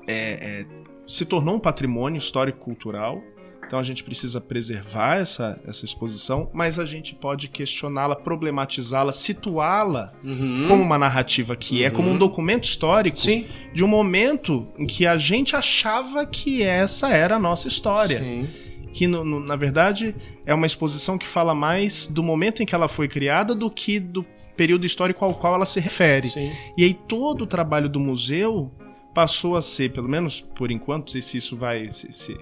[0.05, 0.65] é, é,
[1.07, 3.19] se tornou um patrimônio histórico-cultural.
[3.67, 10.13] Então a gente precisa preservar essa, essa exposição, mas a gente pode questioná-la, problematizá-la, situá-la
[10.23, 10.65] Uhum.
[10.67, 13.45] como uma narrativa que é, como um documento histórico Sim.
[13.73, 18.19] de um momento em que a gente achava que essa era a nossa história.
[18.19, 18.47] Sim.
[18.93, 22.73] Que, no- no- na verdade, é uma exposição que fala mais do momento em que
[22.73, 24.23] ela foi criada do que do
[24.55, 26.29] período histórico ao qual ela se refere.
[26.29, 26.49] Sim.
[26.77, 28.71] E aí todo o trabalho do museu
[29.13, 31.89] passou a ser, pelo menos por enquanto, não sei se isso vai.
[31.89, 32.37] se- se-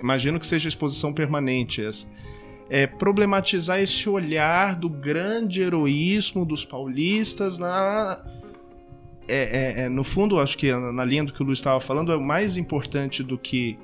[0.00, 2.06] imagino que seja exposição permanente essa.
[2.70, 8.22] É problematizar esse olhar do grande heroísmo dos paulistas na
[9.28, 12.10] é, é, é, no fundo, acho que na linha do que o Luiz estava falando,
[12.10, 13.78] é mais importante do que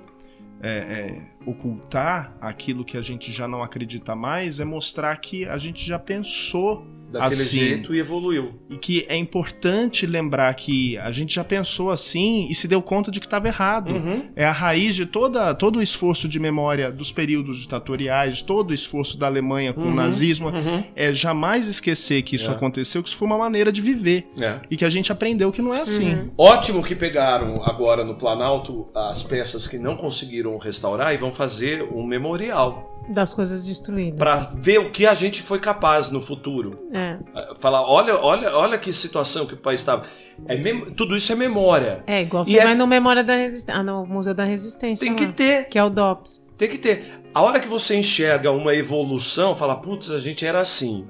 [0.63, 5.59] é, é, ocultar aquilo que a gente já não acredita mais, é mostrar que a
[5.59, 6.87] gente já pensou
[7.21, 7.59] Daquele assim.
[7.59, 8.55] jeito e evoluiu.
[8.71, 13.11] e que é importante lembrar que a gente já pensou assim e se deu conta
[13.11, 13.93] de que estava errado.
[13.95, 14.25] Uhum.
[14.37, 18.75] É a raiz de toda, todo o esforço de memória dos períodos ditatoriais, todo o
[18.75, 19.93] esforço da Alemanha com Uhum.
[19.93, 20.49] o nazismo.
[20.49, 20.85] Uhum.
[20.97, 22.55] É jamais esquecer que isso É.
[22.55, 24.27] aconteceu, que isso foi uma maneira de viver.
[24.39, 24.61] É.
[24.71, 26.15] E que a gente aprendeu que não é assim.
[26.15, 26.31] Uhum.
[26.39, 31.83] Ótimo que pegaram agora no Planalto as peças que não conseguiram restaurar e vão fazer
[31.83, 34.19] um memorial Das coisas destruídas.
[34.19, 36.89] para ver o que a gente foi capaz no futuro.
[36.93, 37.19] É.
[37.61, 40.05] Falar, olha, olha, olha que situação que o país estava.
[40.47, 42.03] É mem- tudo isso é memória.
[42.07, 43.81] É, igual E você é- vai no Memória da Resistência.
[43.81, 45.07] Ah, no Museu da Resistência.
[45.07, 46.43] Tem que lá, ter, Que é o DOPS.
[46.57, 47.21] tem que ter.
[47.35, 51.07] A hora que você enxerga uma evolução, fala, putz, a gente era assim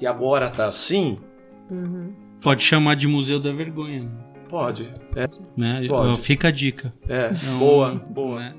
[0.00, 1.18] e agora tá assim,
[1.70, 2.12] Uhum.
[2.40, 4.02] Pode chamar de Museu da Vergonha.
[4.04, 4.10] né?
[4.48, 4.90] pode.
[5.16, 5.26] É,
[5.56, 5.84] Né?
[5.88, 6.20] Pode.
[6.20, 6.92] Fica a dica.
[7.08, 7.30] é.
[7.32, 8.40] Então, boa, boa.
[8.40, 8.54] né?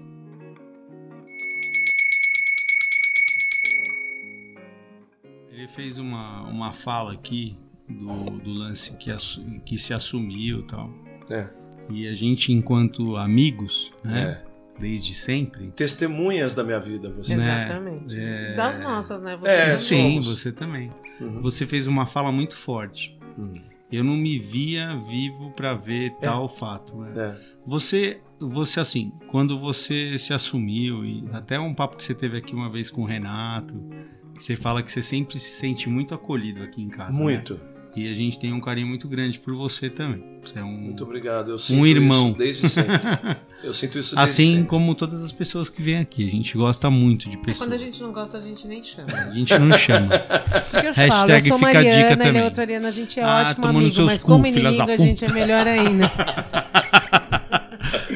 [5.80, 7.58] Fez uma, uma fala aqui
[7.88, 9.10] do, do lance que,
[9.66, 10.90] que se assumiu e tal.
[11.30, 11.50] É.
[11.90, 14.42] E a gente, enquanto amigos, né?
[14.46, 14.50] É.
[14.78, 15.68] Desde sempre.
[15.72, 17.36] Testemunhas da minha vida, você.
[17.36, 17.44] Né?
[17.66, 18.16] Exatamente.
[18.18, 19.36] É, Das nossas, né?
[19.38, 19.76] Você É, também.
[19.78, 20.26] Sim, somos.
[20.28, 20.92] você também.
[21.20, 21.42] Uhum.
[21.42, 23.18] Você fez uma fala muito forte.
[23.38, 23.56] Uhum.
[23.92, 26.96] Eu não me via vivo pra ver tal fato.
[26.98, 27.12] né?
[27.16, 27.60] É.
[27.66, 32.54] Você, você assim, quando você se assumiu e até um papo que você teve aqui
[32.54, 33.76] uma vez com o Renato,
[34.44, 37.18] você fala que você sempre se sente muito acolhido aqui em casa.
[37.18, 37.24] né?
[37.24, 37.60] Muito.
[37.96, 40.24] E a gente tem um carinho muito grande por você também.
[40.44, 41.52] Você é um Muito obrigado.
[41.52, 42.30] Eu sinto irmão.
[42.30, 42.94] isso desde sempre.
[43.64, 44.68] Eu sinto isso desde assim sempre.
[44.70, 46.26] como todas as pessoas que vêm aqui.
[46.26, 47.58] A gente gosta muito de pessoas.
[47.58, 49.08] Quando a gente não gosta, a gente nem chama.
[49.12, 50.08] A gente não chama.
[50.72, 52.92] Porque eu Hashtag falo, eu sou fica a dica Mariana, ele é outra Ariana, a
[52.92, 56.12] gente é Ah, ótimo amigo, mas cu, como inimigo a gente é melhor ainda.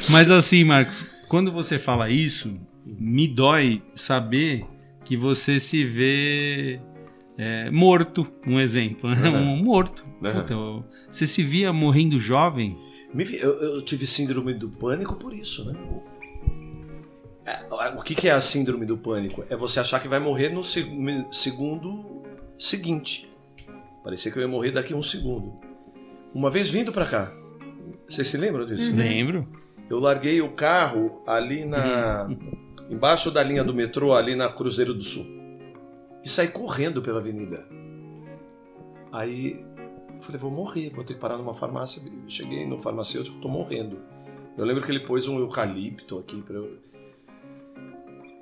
[0.10, 2.56] Mas assim, Marcos, quando você fala isso,
[2.86, 4.66] me dói saber
[5.06, 6.80] que você se vê
[7.38, 9.30] é, morto, um exemplo, né?
[9.30, 9.54] Uhum.
[9.54, 10.06] um morto.
[10.22, 10.30] Uhum.
[10.40, 12.78] Então, você se via morrendo jovem?
[13.40, 15.78] Eu, eu tive síndrome do pânico por isso, né?
[17.46, 17.60] É,
[17.98, 19.46] O que que é a síndrome do pânico?
[19.50, 20.88] É você achar que vai morrer no seg-
[21.32, 22.24] segundo
[22.58, 23.30] seguinte.
[24.04, 25.54] Parecia que eu ia morrer daqui a um segundo.
[26.34, 27.32] Uma vez vindo pra cá,
[28.08, 28.92] vocês se lembram disso?
[28.96, 29.48] Lembro.
[29.90, 32.28] Eu larguei o carro ali na.
[32.90, 35.26] Embaixo da linha do metrô, ali na Cruzeiro do Sul.
[36.24, 37.66] E saí correndo pela avenida.
[39.12, 39.66] Aí
[40.16, 42.02] eu falei, vou morrer, vou ter que parar numa farmácia.
[42.28, 44.00] Cheguei no farmacêutico, tô morrendo.
[44.58, 46.78] Eu lembro que ele pôs um eucalipto aqui para eu.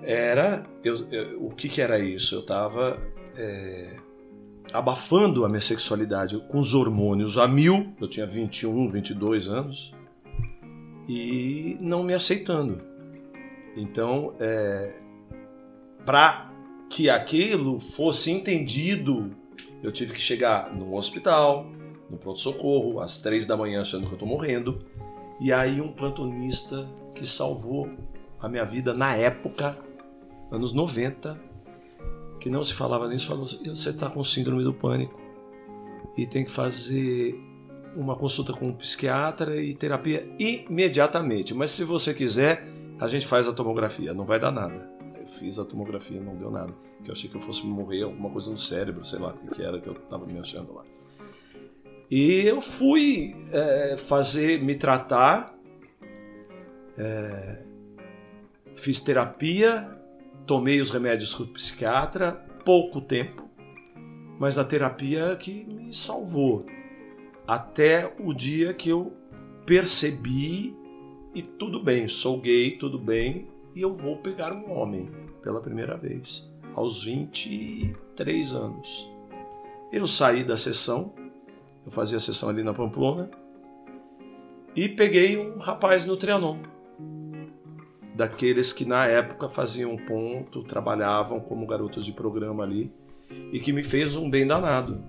[0.03, 0.63] Era.
[0.83, 2.35] eu- eu- o que, que era isso?
[2.35, 2.99] Eu tava.
[3.37, 3.95] é,
[4.73, 7.93] abafando a minha sexualidade com os hormônios a mil.
[7.99, 9.93] Eu tinha 21, 22 anos
[11.07, 12.81] e não me aceitando.
[13.75, 14.93] Então, é,
[16.05, 16.51] para
[16.89, 19.31] que aquilo fosse entendido,
[19.81, 21.65] eu tive que chegar num hospital,
[22.09, 24.85] no pronto-socorro, às três da manhã, achando que eu tô morrendo.
[25.39, 27.89] E aí, um plantonista que salvou
[28.39, 29.77] a minha vida na época,
[30.51, 31.39] anos 90,
[32.39, 35.19] que não se falava nisso, falou: assim, você tá com síndrome do pânico
[36.17, 37.39] e tem que fazer
[37.95, 41.53] uma consulta com um psiquiatra e terapia imediatamente.
[41.53, 42.67] Mas se você quiser,
[43.01, 44.87] a gente faz a tomografia, não vai dar nada.
[45.19, 46.71] Eu fiz a tomografia, não deu nada.
[47.03, 49.63] Que eu achei que eu fosse morrer, alguma coisa no cérebro, sei lá o que
[49.63, 50.83] era que eu tava me achando lá.
[52.11, 55.57] E eu fui é, fazer, me tratar,
[56.95, 57.63] é,
[58.75, 59.89] fiz terapia,
[60.45, 62.33] tomei os remédios com o psiquiatra,
[62.63, 63.49] pouco tempo,
[64.37, 66.67] mas a terapia que me salvou
[67.47, 69.11] até o dia que eu
[69.65, 70.79] percebi
[71.33, 75.09] e tudo bem, sou gay, tudo bem, e eu vou pegar um homem
[75.41, 79.09] pela primeira vez, aos 23 anos.
[79.91, 81.13] Eu saí da sessão,
[81.85, 83.31] eu fazia a sessão ali na Pamplona,
[84.75, 86.59] e peguei um rapaz no Trianon.
[88.13, 92.93] Daqueles que na época faziam ponto, trabalhavam como garotos de programa ali,
[93.53, 95.01] e que me fez um bem danado.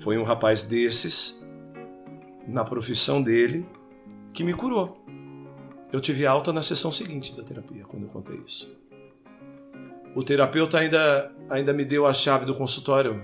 [0.00, 1.46] Foi um rapaz desses,
[2.48, 3.66] na profissão dele,
[4.34, 5.02] que me curou.
[5.92, 8.76] Eu tive alta na sessão seguinte da terapia, quando eu contei isso.
[10.14, 13.22] O terapeuta ainda, ainda me deu a chave do consultório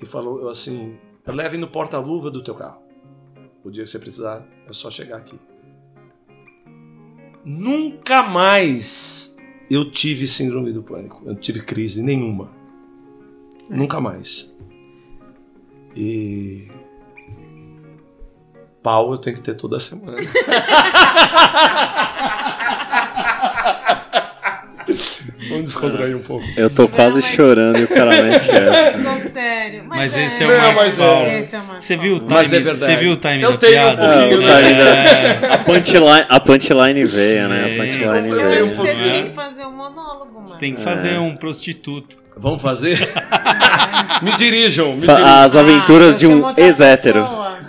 [0.00, 0.96] e falou assim:
[1.26, 2.80] leve no porta-luva do teu carro.
[3.64, 5.38] O dia que você precisar, é só chegar aqui.
[7.44, 9.36] Nunca mais
[9.68, 11.22] eu tive síndrome do pânico.
[11.24, 12.50] Eu não tive crise nenhuma.
[13.68, 14.56] Nunca mais.
[15.94, 16.68] E
[18.88, 20.16] pau eu tenho que ter toda semana.
[25.48, 26.44] Vamos descontrair um pouco.
[26.56, 28.98] Eu tô quase mas- chorando e o cara mete essa.
[28.98, 29.84] Ficou sério.
[29.86, 31.28] Mas é, esse é o Não, Marcos mas é- Paulo.
[31.30, 32.30] Esse é Você viu o time?
[32.34, 32.92] Mas é verdade.
[32.92, 35.40] Você viu o time Eu da tenho um pouquinho, né?
[35.42, 35.52] É.
[35.54, 37.64] A punchline, a punchline veio, né?
[37.64, 37.76] A É.
[37.76, 38.66] punchline Eu veio.
[38.68, 40.48] você tinha que fazer um monólogo, mano.
[40.48, 42.16] Você tem que fazer um prostituto.
[42.36, 42.96] Vamos fazer?
[44.22, 45.26] me dirijam, me dirijam.
[45.26, 47.26] As aventuras Ah, de um outra ex-hétero.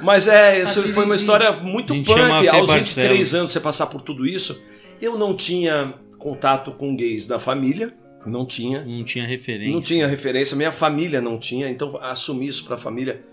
[0.10, 2.47] Mas é, isso foi uma história muito A a punk.
[2.47, 2.70] Aos Barcelos.
[2.72, 4.60] 23 anos você passar por tudo isso.
[4.99, 7.93] Eu não tinha contato com gays da família,
[8.26, 8.84] não tinha.
[8.84, 9.72] Não tinha referência.
[9.72, 13.24] Não tinha referência, minha família não tinha, então assumir isso pra família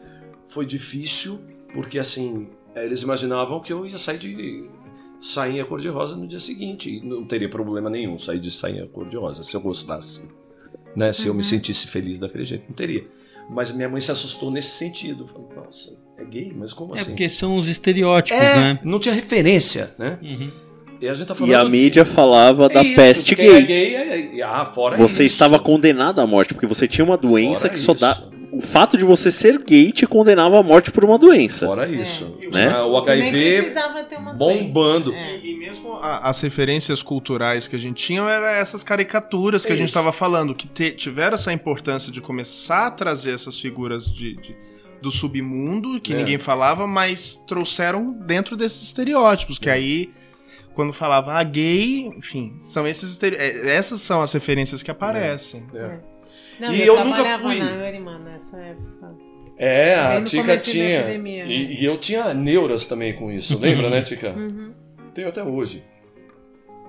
[0.47, 1.41] foi difícil,
[1.73, 4.69] porque assim, eles imaginavam que eu ia sair de
[5.19, 9.57] sainha cor-de-rosa no dia seguinte, e não teria problema nenhum sair de sainha cor-de-rosa, se
[9.57, 10.21] eu gostasse,
[10.95, 13.09] né, se eu me sentisse feliz daquele jeito, não teria.
[13.49, 16.53] Mas minha mãe se assustou nesse sentido, falou, nossa, é gay?
[16.57, 17.11] Mas como É assim?
[17.11, 18.81] porque são os estereótipos, É, né?
[18.85, 20.19] não tinha referência, né?
[20.23, 20.51] Uhum.
[21.01, 23.47] E a gente tá falando E a de- mídia falava da É isso, peste quem
[23.49, 23.65] é gay.
[23.67, 25.35] gay é- é- ah, fora Você isso.
[25.35, 28.19] estava condenado à morte, porque você tinha uma doença Fora que só dá.
[28.51, 31.67] O fato de você ser gay te condenava à morte por uma doença.
[31.67, 32.39] Fora isso.
[32.41, 32.49] É.
[32.49, 32.81] Né?
[32.81, 33.67] O HIV
[34.39, 35.13] bombando.
[35.13, 35.37] É.
[35.43, 39.73] E, e mesmo a- as referências culturais que a gente tinha eram essas caricaturas que
[39.73, 44.07] a gente estava falando, que te- tiveram essa importância de começar a trazer essas figuras
[44.07, 44.57] de, de-
[45.03, 46.17] do submundo que É.
[46.17, 49.61] ninguém falava, mas trouxeram dentro desses estereótipos, É.
[49.61, 50.11] que aí
[50.75, 55.65] quando falava ah, gay, enfim, são esses estere- é, essas são as referências que aparecem.
[55.75, 55.99] É.
[56.61, 57.59] Não, E eu, eu nunca fui.
[57.59, 59.15] na nessa época.
[59.59, 61.01] É, a Tica tinha.
[61.01, 61.51] epidemia, né?
[61.51, 64.33] E, e eu tinha neuras também com isso, lembra, né, Tica?
[64.33, 64.73] Uhum.
[65.15, 65.83] Tenho até hoje.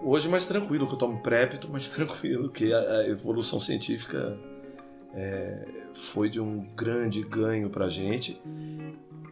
[0.03, 4.37] Hoje mais tranquilo, que eu tomo PrEP, tô mais tranquilo, que a, a evolução científica
[5.13, 8.39] é, foi de um grande ganho pra gente.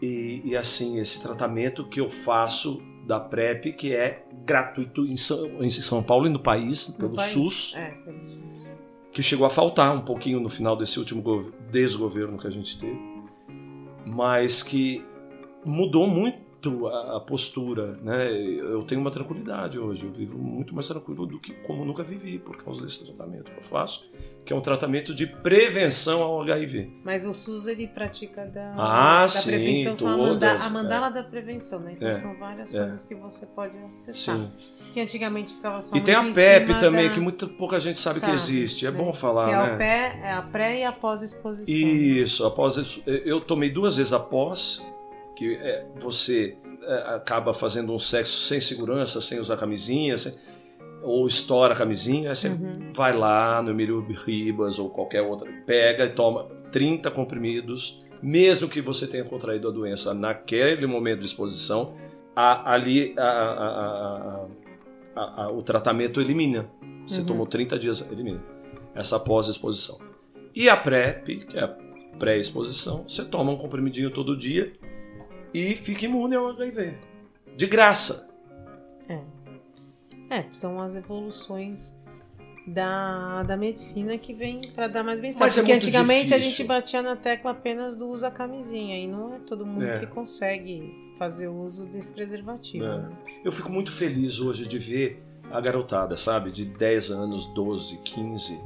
[0.01, 5.63] E, e, assim, esse tratamento que eu faço da PrEP, que é gratuito em São,
[5.63, 7.32] em São Paulo e no país, No pelo país.
[7.32, 7.73] SUS.
[7.76, 8.39] É, pelo SUS.
[9.11, 12.78] que chegou a faltar um pouquinho no final desse último gov- desgoverno que a gente
[12.78, 12.99] teve,
[14.05, 15.03] mas que
[15.63, 16.38] mudou muito
[16.88, 18.32] a, a postura, né?
[18.34, 22.38] Eu tenho uma tranquilidade hoje, eu vivo muito mais tranquilo do que como nunca vivi
[22.39, 24.09] por causa desse tratamento que eu faço,
[24.45, 26.91] que é um tratamento de prevenção ao HIV.
[27.03, 30.70] Mas o SUS ele pratica da, Ah, da sim, prevenção, são a, manda- todas, a
[30.70, 31.93] mandala da prevenção, né?
[31.93, 32.78] Então É, são várias é.
[32.80, 34.36] coisas que você pode acessar.
[34.38, 34.51] Sim.
[34.93, 37.99] Que antigamente ficava só E tem a muito PEP também, da- que muito pouca gente
[37.99, 38.86] sabe, que Sabe, existe.
[38.88, 38.97] É né?
[38.97, 39.74] bom falar, que é, né?
[39.74, 41.74] o pé, é a pré e a pós-exposição.
[41.89, 44.82] Isso, após eu tomei duas vezes após,
[45.36, 50.33] que é, você é, acaba fazendo um sexo sem segurança, sem usar camisinha, sem-
[51.03, 52.91] ou estoura a camisinha, aí você Uhum.
[52.95, 58.81] vai lá no Emílio Ribas ou qualquer outra, pega e toma 30 comprimidos, mesmo que
[58.81, 61.93] você tenha contraído a doença naquele momento de exposição,
[62.36, 64.45] a- ali a-
[65.15, 66.69] a- o tratamento elimina.
[67.07, 67.25] Você Uhum.
[67.27, 68.43] tomou 30 dias, elimina.
[68.93, 69.99] Essa pós-exposição.
[70.55, 71.75] E a PrEP, que é a
[72.17, 74.73] pré-exposição, você toma um comprimidinho todo dia
[75.57, 76.97] e fica imune ao HIV.
[77.55, 78.33] De graça.
[80.29, 81.95] É, são as evoluções
[82.65, 85.47] da, da medicina que vem para dar mais bem-estar.
[85.47, 86.57] É Porque muito antigamente a difícil.
[86.57, 89.99] gente batia na tecla apenas do uso a camisinha e não é todo mundo É.
[89.99, 92.83] que consegue fazer o uso desse preservativo.
[92.85, 92.97] É.
[92.97, 93.11] né?
[93.43, 96.51] Eu fico muito feliz hoje de ver a garotada, sabe?
[96.51, 98.59] De 10 anos, 12, 15,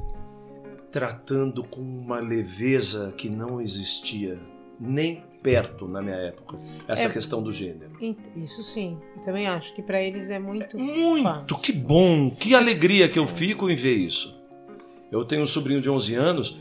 [0.90, 4.40] tratando com uma leveza que não existia
[4.80, 6.56] nem perto na minha época.
[6.86, 7.10] Essa É.
[7.10, 7.92] questão do gênero.
[8.36, 8.98] Isso sim.
[9.16, 11.56] Eu também acho que para eles é muito, Muito, fácil.
[11.58, 14.38] que bom, que alegria que eu fico em ver isso.
[15.10, 16.60] Eu tenho um sobrinho de 11 anos,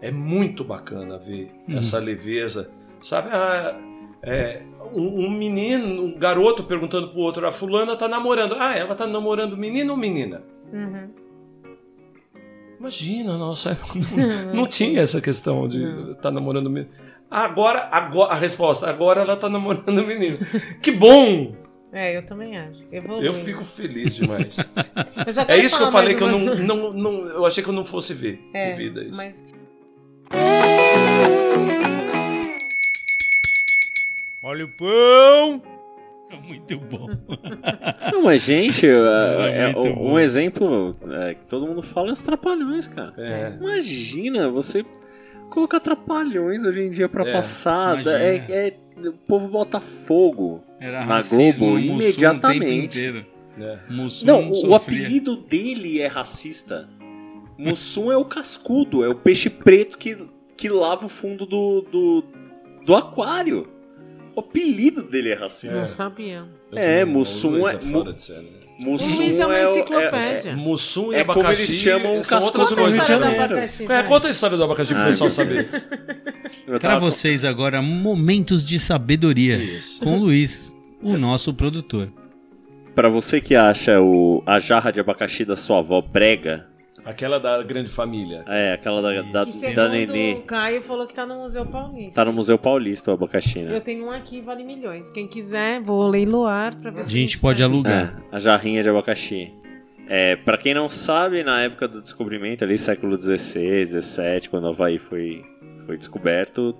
[0.00, 1.78] é muito bacana ver Uhum.
[1.78, 2.70] essa leveza,
[3.02, 3.28] sabe?
[3.30, 3.78] Ah,
[4.22, 4.62] é,
[4.92, 8.54] um, um menino, um garoto perguntando pro outro, a fulana tá namorando.
[8.58, 10.42] Ah, ela tá namorando menino ou menina?
[10.72, 11.10] Uhum.
[12.80, 13.98] Imagina, nossa época
[14.52, 16.90] não, não tinha essa questão de estar namorando menino.
[17.30, 20.38] Agora, agora, a resposta, agora ela tá namorando menino.
[20.82, 21.54] Que bom!
[21.92, 22.82] É, eu também acho.
[22.90, 23.26] Evolui.
[23.26, 24.56] Eu fico feliz demais.
[25.48, 27.84] É isso que eu falei que eu não, não, não- eu achei que eu não
[27.84, 29.16] fosse ver É, em vida isso.
[29.16, 29.52] Mas
[34.42, 35.62] Olha o pão!
[36.46, 37.06] Muito bom.
[38.12, 40.18] Não, mas, gente, é- é- muito um bom.
[40.18, 43.14] exemplo é, que todo mundo fala é os trapalhões, cara.
[43.16, 43.56] É.
[43.58, 44.84] Imagina você
[45.50, 48.20] colocar trapalhões hoje em dia pra É, passada.
[48.22, 48.76] É, é-
[49.08, 50.62] o povo bota fogo.
[50.80, 52.56] Era Na racismo, Globo, imediatamente.
[52.56, 53.26] O tempo inteiro.
[53.58, 53.78] É.
[53.88, 56.88] Mussum Não, o, o apelido dele é racista.
[57.58, 60.16] Mussum é o cascudo, é o peixe preto que,
[60.56, 62.24] que lava o fundo do, do,
[62.84, 63.68] do aquário.
[64.34, 65.76] O apelido dele é racista.
[65.78, 66.48] Não sabia.
[66.72, 68.63] É, Mussum é- fora de série.
[68.78, 70.56] Mussum O Luiz é uma o- enciclopédia.
[70.56, 73.44] Mussum e É como abacaxi eles chamam são outras Janeiro.
[73.54, 75.68] abacaxi, É, conta a história do abacaxi pro Ah, pessoal que- saber.
[76.80, 80.00] Para vocês agora, momentos de sabedoria Isso.
[80.02, 82.10] com o Luiz, o nosso produtor.
[82.94, 86.66] Pra você que acha o, a jarra de abacaxi da sua avó brega,
[87.04, 88.44] Aquela da grande família.
[88.46, 92.14] é aquela da, da, Que da Nenê, o Caio falou que tá no Museu Paulista.
[92.14, 93.80] tá no Museu Paulista o abacaxi, Eu né?
[93.80, 95.10] tenho um aqui, vale milhões.
[95.10, 98.18] Quem quiser, vou leiloar pra ver A gente pode alugar.
[98.32, 99.52] É, a jarrinha de abacaxi.
[100.08, 104.68] É, para quem não sabe, na época do descobrimento, ali século XVI, XVII, quando o
[104.68, 105.42] Havaí foi,
[105.86, 106.74] foi descoberto,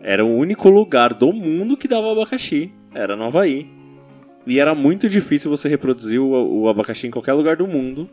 [0.00, 2.72] era o único lugar do mundo que dava abacaxi.
[2.94, 3.68] Era no Havaí.
[4.46, 8.10] E era muito difícil você reproduzir o, o abacaxi em qualquer lugar do mundo.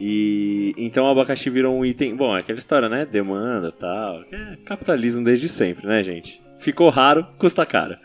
[0.00, 2.16] E então o abacaxi virou um item.
[2.16, 3.04] Bom, é aquela história, né?
[3.04, 4.22] Demanda tal.
[4.32, 6.42] É capitalismo desde sempre, né, gente?
[6.58, 7.98] Ficou raro, custa caro.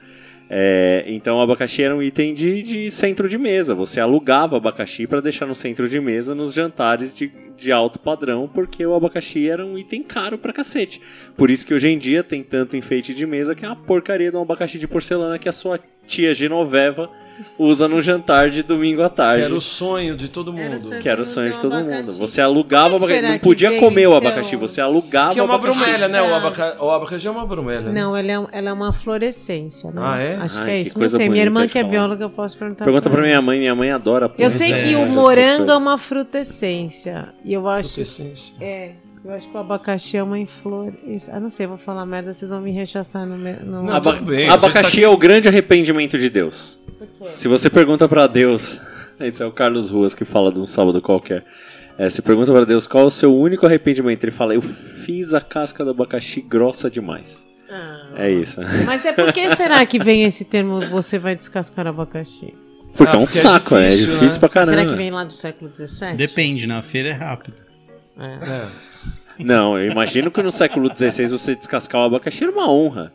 [0.49, 3.73] É, então o abacaxi era um item de, de centro de mesa.
[3.73, 8.47] Você alugava abacaxi para deixar no centro de mesa nos jantares de, de alto padrão,
[8.47, 11.01] porque o abacaxi era um item caro pra cacete.
[11.35, 14.29] Por isso que hoje em dia tem tanto enfeite de mesa que é uma porcaria
[14.29, 17.09] de um abacaxi de porcelana que a sua tia Genoveva
[17.59, 19.43] usa no jantar de domingo à Que tarde.
[19.43, 20.77] era o sonho de todo mundo.
[21.01, 22.13] Que era o sonho de todo mundo.
[22.13, 23.21] Você alugava é que abacaxi.
[23.23, 24.29] Não que podia veio, comer o então?
[24.29, 25.79] abacaxi, você alugava Que é uma abacaxi.
[25.79, 26.21] brumélia, né?
[26.21, 26.77] O, abaca...
[26.81, 27.91] o abacaxi é uma brumélia.
[27.91, 28.01] né?
[28.01, 30.01] Não, ela é, ela é uma florescência, né?
[30.01, 30.35] Ah, é?
[30.37, 30.95] Acho Ai, que é que isso.
[30.95, 33.41] Não coisa sei, minha bonita irmã que é bióloga, eu posso perguntar Pergunta pra minha
[33.41, 34.31] mãe, minha mãe adora.
[34.37, 37.33] Eu sei é, que já o morango é uma frutescência.
[37.43, 37.89] E eu acho.
[37.89, 38.55] Frutescência.
[38.61, 38.91] É.
[39.25, 41.33] Eu acho que o abacaxi é uma inflorescência.
[41.33, 43.35] Ah, não sei, vou falar merda, vocês vão me rechaçar no.
[43.35, 43.83] no...
[43.83, 46.79] Não, Aba- bem, abacaxi tá é o grande arrependimento de Deus.
[46.97, 47.29] Por quê?
[47.33, 48.79] Se você pergunta pra Deus,
[49.19, 51.43] esse é o Carlos Ruas que fala de um sábado qualquer.
[51.97, 55.33] É, se pergunta pra Deus qual é o seu único arrependimento, ele fala: Eu fiz
[55.33, 57.47] a casca do abacaxi grossa demais.
[57.67, 58.11] Ah.
[58.17, 58.61] É isso.
[58.85, 62.53] Mas é por que será que vem esse termo você vai descascar abacaxi?
[62.95, 64.39] Porque Ah, é um porque é saco, é difícil, difícil, né?
[64.39, 64.73] pra caramba.
[64.77, 66.13] Será que vem lá do século XVII?
[66.15, 67.55] Depende, na feira é rápido.
[68.17, 68.25] É.
[68.25, 68.94] É.
[69.39, 73.11] Não, eu imagino que no século XVI você descascar o abacaxi era uma honra.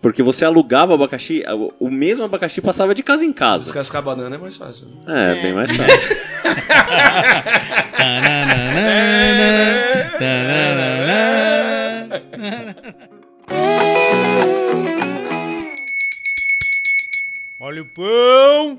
[0.00, 1.42] Porque você alugava o abacaxi,
[1.80, 3.64] o- mesmo abacaxi passava de casa em casa.
[3.64, 4.86] Descascar banana é mais fácil.
[5.08, 5.42] É, É.
[5.42, 5.88] bem mais fácil.
[17.60, 18.78] Olha o pão!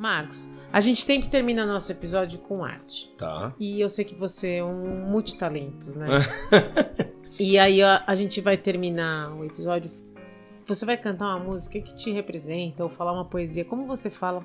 [0.00, 3.08] Marcos, a gente sempre termina nosso episódio com arte.
[3.16, 3.54] Tá.
[3.60, 6.08] E eu sei que você é um multitalentos, né?
[7.38, 9.88] e aí a, a gente vai terminar o episódio.
[10.66, 13.64] Você vai cantar uma música que te representa ou falar uma poesia.
[13.64, 14.44] Como você fala,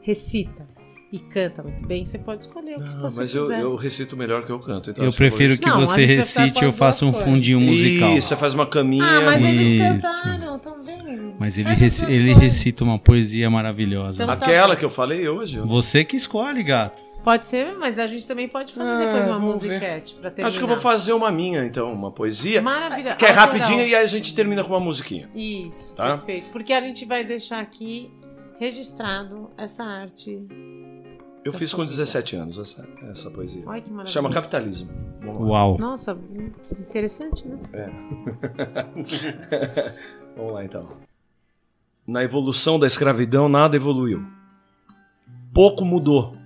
[0.00, 0.66] recita
[1.12, 3.60] e canta muito bem, você pode escolher o que Não, você mas eu, quiser.
[3.60, 4.90] eu recito melhor que eu canto.
[4.90, 8.12] Então Eu prefiro que Não, a você recite e eu faça um fundinho musical.
[8.16, 9.04] Isso, você faz uma caminha.
[9.04, 9.78] Ah, mas eles Isso.
[10.02, 11.34] cantaram também.
[11.38, 14.22] Mas ele, duas ele recita uma poesia maravilhosa.
[14.22, 15.58] Então- Aquela que eu falei hoje.
[15.58, 17.04] eu- Você que escolhe, gato.
[17.22, 19.44] Pode ser, mas a gente também pode fazer Ah, depois uma ver.
[19.44, 20.48] musiquete pra terminar.
[20.48, 22.62] Acho que eu vou fazer uma minha, então, uma poesia.
[22.62, 23.16] Maravilha.
[23.16, 23.46] Que é autoral.
[23.48, 25.28] rapidinha e aí a gente termina com uma musiquinha.
[25.34, 26.16] Isso, Tá?
[26.16, 26.50] perfeito.
[26.50, 28.10] Porque a gente vai deixar aqui
[28.60, 30.40] registrado essa arte.
[31.46, 31.86] Eu Tá fiz com bom.
[31.86, 33.62] 17 anos essa, essa poesia.
[33.66, 34.12] Olha que maravilha.
[34.12, 34.90] Chama Capitalismo.
[35.20, 35.46] Vamos lá.
[35.46, 35.76] Uau.
[35.80, 36.18] Nossa,
[36.76, 37.56] interessante, né?
[40.36, 40.98] Vamos lá então.
[42.04, 44.26] Na evolução da escravidão, nada evoluiu.
[45.54, 46.36] Pouco mudou.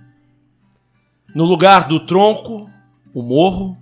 [1.33, 2.69] No lugar do tronco,
[3.11, 3.75] o morro.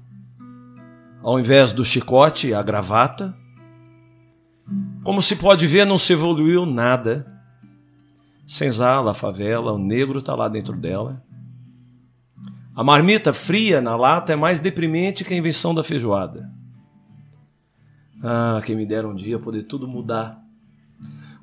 [1.21, 3.35] Ao invés do chicote, a gravata.
[5.03, 7.38] Como se pode ver, não se evoluiu nada.
[8.49, 11.23] Senzala, a favela, o negro tá lá dentro dela.
[12.75, 16.49] A marmita fria na lata é mais deprimente que a invenção da feijoada.
[18.23, 20.43] Ah, quem me dera um dia poder tudo mudar.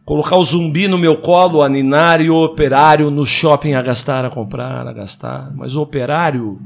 [0.05, 4.25] Colocar o zumbi no meu colo, a ninar e o operário no shopping a gastar,
[4.25, 5.55] a comprar, a gastar.
[5.55, 6.61] Mas o operário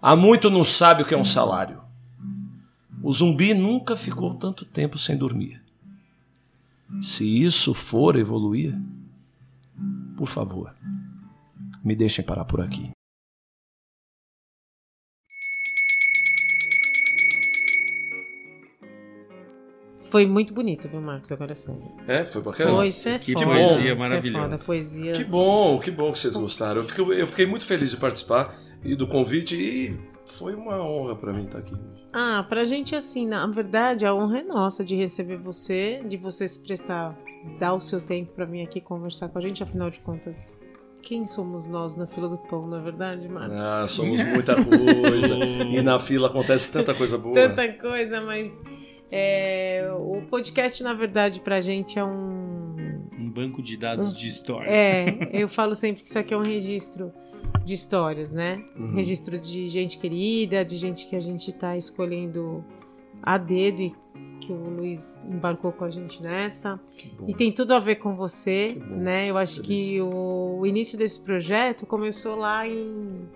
[0.00, 1.80] há muito não sabe o que é um salário.
[3.02, 5.62] O zumbi nunca ficou tanto tempo sem dormir.
[7.00, 8.78] Se isso for evoluir,
[10.20, 10.74] por favor,
[11.82, 12.90] me deixem parar por aqui.
[20.10, 21.32] Foi muito bonito, viu, Marcos?
[21.32, 21.74] Agora sim.
[22.06, 22.70] É, foi bacana?
[22.70, 23.46] Foi, você é que foda.
[23.46, 24.58] poesia é maravilhosa.
[24.58, 25.12] foda, poesia.
[25.12, 26.82] Que bom, que bom que vocês gostaram.
[26.82, 31.16] Eu fiquei, eu fiquei muito feliz de participar e do convite e foi uma honra
[31.16, 32.06] para mim estar aqui hoje.
[32.12, 36.46] Ah, pra gente, assim, na verdade, a honra é nossa de receber você, de você
[36.46, 37.16] se prestar,
[37.58, 40.56] dar o seu tempo pra vir aqui conversar com a gente, afinal de contas.
[41.02, 43.58] Quem somos nós na fila do pão, não é verdade, Marcos?
[43.58, 45.34] Ah, somos muita coisa
[45.70, 47.34] e na fila acontece tanta coisa boa.
[47.34, 48.60] Tanta coisa, mas
[49.10, 53.30] é, o podcast, na verdade, pra gente é um.
[53.34, 54.70] banco de dados de história.
[54.70, 57.12] É, eu falo sempre que isso aqui é um registro
[57.64, 58.62] de histórias, né?
[58.76, 58.94] Uhum.
[58.94, 62.64] Registro de gente querida, de gente que a gente tá escolhendo
[63.22, 63.94] a dedo e
[64.50, 66.80] que o Luiz embarcou com a gente nessa.
[66.96, 67.12] Que.
[67.28, 69.30] E tem tudo a ver com você, Que né?
[69.30, 69.66] Eu acho feliz.
[69.90, 73.28] que o, o início desse projeto começou lá em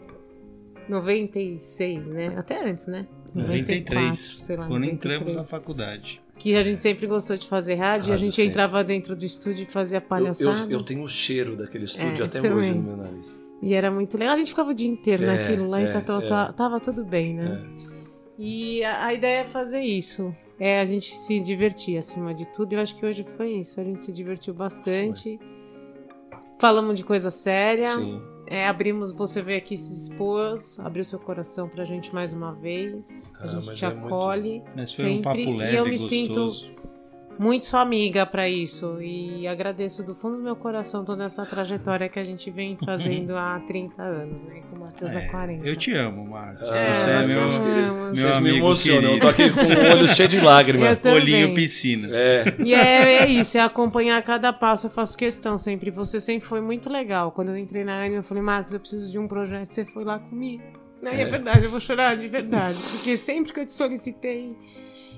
[0.89, 2.35] 96, né?
[2.37, 3.07] Até antes, né?
[3.35, 4.93] 93, sei lá, quando 93.
[4.95, 6.21] entramos na faculdade.
[6.39, 8.51] Que a gente sempre gostou de fazer rádio, e a Rádio gente sempre.
[8.51, 10.61] entrava dentro do estúdio e fazia Eu, palhaçada.
[10.73, 12.53] eu, eu tenho o cheiro daquele estúdio É, até também.
[12.59, 13.43] hoje no meu nariz.
[13.63, 14.35] E era muito legal.
[14.35, 16.27] A gente ficava o dia inteiro É, naquilo lá e é, tá- é.
[16.27, 17.63] tá- tava tudo bem, né?
[18.39, 20.35] E a, a ideia é fazer isso.
[20.59, 22.73] É a gente se divertir acima de tudo.
[22.73, 23.81] E eu acho que hoje foi isso.
[23.81, 25.39] A gente se divertiu bastante.
[26.59, 27.91] Falamos de coisa séria.
[27.91, 28.23] Sim.
[28.47, 33.33] É, abrimos, você veio aqui se expôs, abriu seu coração pra gente mais uma vez.
[33.41, 34.63] A Ah, gente te é muito- acolhe.
[34.77, 35.23] Mas foi um sempre.
[35.45, 36.09] papo leve, e eu me gostoso.
[36.09, 36.75] sinto
[37.39, 38.99] muito sua amiga pra isso.
[39.01, 43.37] E agradeço do fundo do meu coração toda essa trajetória que a gente vem fazendo
[43.37, 44.63] há 30 anos, né?
[44.71, 45.67] Com o Matheus há É, 40.
[45.69, 46.69] eu te amo, Marcos.
[46.69, 47.59] Ah, Você é meu, te amamos.
[47.61, 49.13] meu Vocês me amigo emocionam.
[49.15, 50.99] Eu tô aqui com o olho cheio de lágrimas.
[51.05, 52.09] Olhinho piscina.
[52.13, 52.55] É.
[52.65, 54.87] E é, é isso, é acompanhar cada passo.
[54.87, 55.91] Eu faço questão sempre.
[55.91, 57.33] Você sempre foi muito legal.
[57.33, 59.71] Quando eu entrei na Anime, eu falei, Marcos, eu preciso de um projeto.
[59.71, 60.63] Você foi lá comigo.
[61.03, 61.25] Não, e é É.
[61.27, 62.79] verdade, eu vou chorar de verdade.
[62.93, 64.57] Porque sempre que eu te solicitei,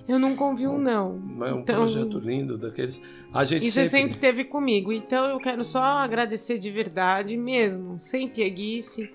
[0.08, 1.18] eu nunca ouvi um não.
[1.18, 3.00] Mas é um Então, projeto lindo daqueles.
[3.32, 3.90] A gente E você sempre.
[3.98, 4.92] sempre esteve comigo.
[4.92, 9.10] Então eu quero só agradecer de verdade mesmo, sem pieguice,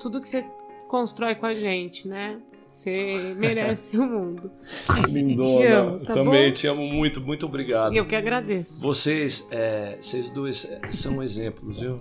[0.00, 0.44] tudo que você
[0.88, 2.40] constrói com a gente, né?
[2.68, 4.50] Você merece o mundo.
[5.08, 5.58] Lindona.
[5.60, 6.52] Te amo, tá Também bom?
[6.52, 7.94] te amo muito, muito obrigado.
[7.94, 8.80] E eu que agradeço.
[8.82, 12.00] Vocês, é, vocês dois é, são exemplos, viu?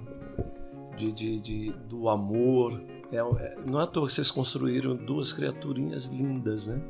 [0.97, 2.81] De, de, de- do amor.
[3.11, 6.81] É, é, não é à toa que vocês construíram duas criaturinhas lindas, né?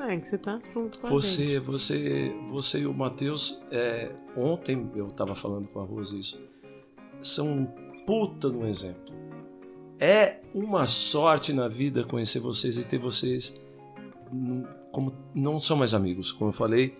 [0.00, 1.20] É que você tá junto com a gente.
[1.20, 6.40] Você, você, você e o Matheus, é, ontem eu tava falando com a Rose isso,
[7.20, 7.66] são um
[8.06, 9.14] puta de um exemplo.
[9.98, 13.60] É uma sorte na vida conhecer vocês e ter vocês
[14.92, 16.94] como não são mais amigos, como eu falei,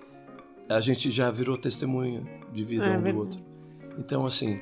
[0.69, 2.23] a gente já virou testemunha
[2.53, 3.19] de vida É um do verdade.
[3.19, 3.41] outro.
[3.99, 4.61] Então assim,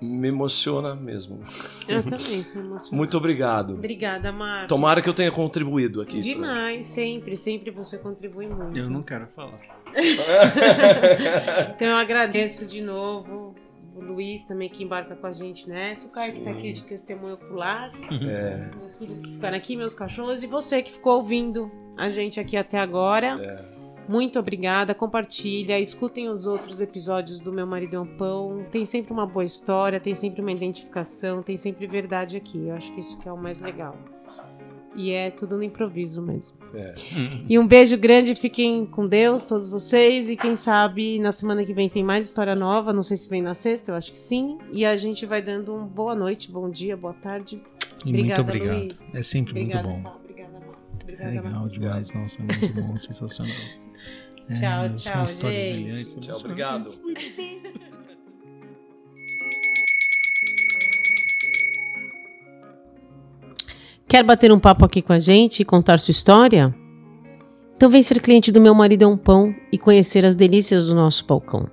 [0.00, 1.40] me emociona mesmo.
[1.88, 2.96] Eu também sou emocionada.
[2.96, 3.74] Muito obrigado.
[3.74, 4.68] Obrigada, Marcos.
[4.68, 6.20] Tomara que eu tenha contribuído aqui.
[6.20, 8.76] Demais, sempre, sempre você contribui muito.
[8.78, 9.58] Eu não quero falar.
[11.74, 13.54] Então eu agradeço de novo
[13.94, 16.84] o Luiz também que embarca com a gente nessa, o Caio que tá aqui de
[16.84, 17.90] testemunho ocular,
[18.22, 22.38] É, meus filhos que ficaram aqui, meus cachorros e você que ficou ouvindo a gente
[22.38, 23.38] aqui até agora.
[23.42, 23.77] é.
[24.08, 28.64] Muito obrigada, compartilha, escutem os outros episódios do Meu Marido é um Pão.
[28.70, 32.68] Tem sempre uma boa história, tem sempre uma identificação, tem sempre verdade aqui.
[32.68, 33.96] Eu acho que isso que é o mais legal.
[34.96, 36.56] E é tudo no improviso mesmo.
[36.74, 36.92] É.
[37.48, 40.30] E um beijo grande, fiquem com Deus, todos vocês.
[40.30, 42.92] E quem sabe na semana que vem tem mais história nova.
[42.92, 44.58] Não sei se vem na sexta, eu acho que sim.
[44.72, 47.62] E a gente vai dando um boa noite, bom dia, boa tarde.
[48.04, 48.78] E Obrigada, muito obrigado.
[48.78, 49.14] Luiz.
[49.14, 50.02] É sempre Obrigada, muito bom.
[50.02, 50.20] Paulo.
[50.24, 51.00] Obrigada, Marcos.
[51.00, 51.72] É Obrigada, legal Marcos.
[51.72, 53.54] demais, nossa, é muito bom, sensacional.
[54.50, 56.20] É, Tchau, são tchau, gente.
[56.20, 56.86] Tchau, obrigado.
[64.08, 66.74] Quer bater um papo aqui com a gente e contar sua história?
[67.76, 70.94] Então vem ser cliente do Meu Marido é um Pão e conhecer as delícias do
[70.94, 71.68] nosso balcão.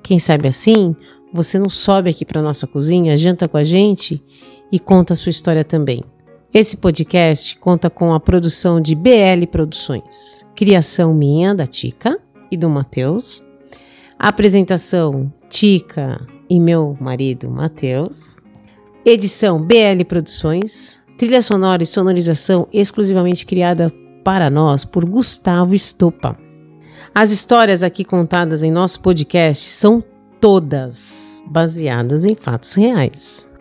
[0.00, 0.94] Quem sabe assim,
[1.32, 4.22] você não sobe aqui para nossa cozinha, janta com a gente
[4.70, 6.04] e conta a sua história também.
[6.54, 12.16] Esse podcast conta com a produção de BL Produções, criação minha, da Tica
[12.48, 13.42] e do Matheus,
[14.16, 18.36] apresentação Tica e meu marido Matheus,
[19.04, 23.92] edição BL Produções, trilha sonora e sonorização exclusivamente criada
[24.22, 26.38] para nós por Gustavo Estopa.
[27.12, 30.04] As histórias aqui contadas em nosso podcast são
[30.40, 33.52] todas baseadas em fatos reais.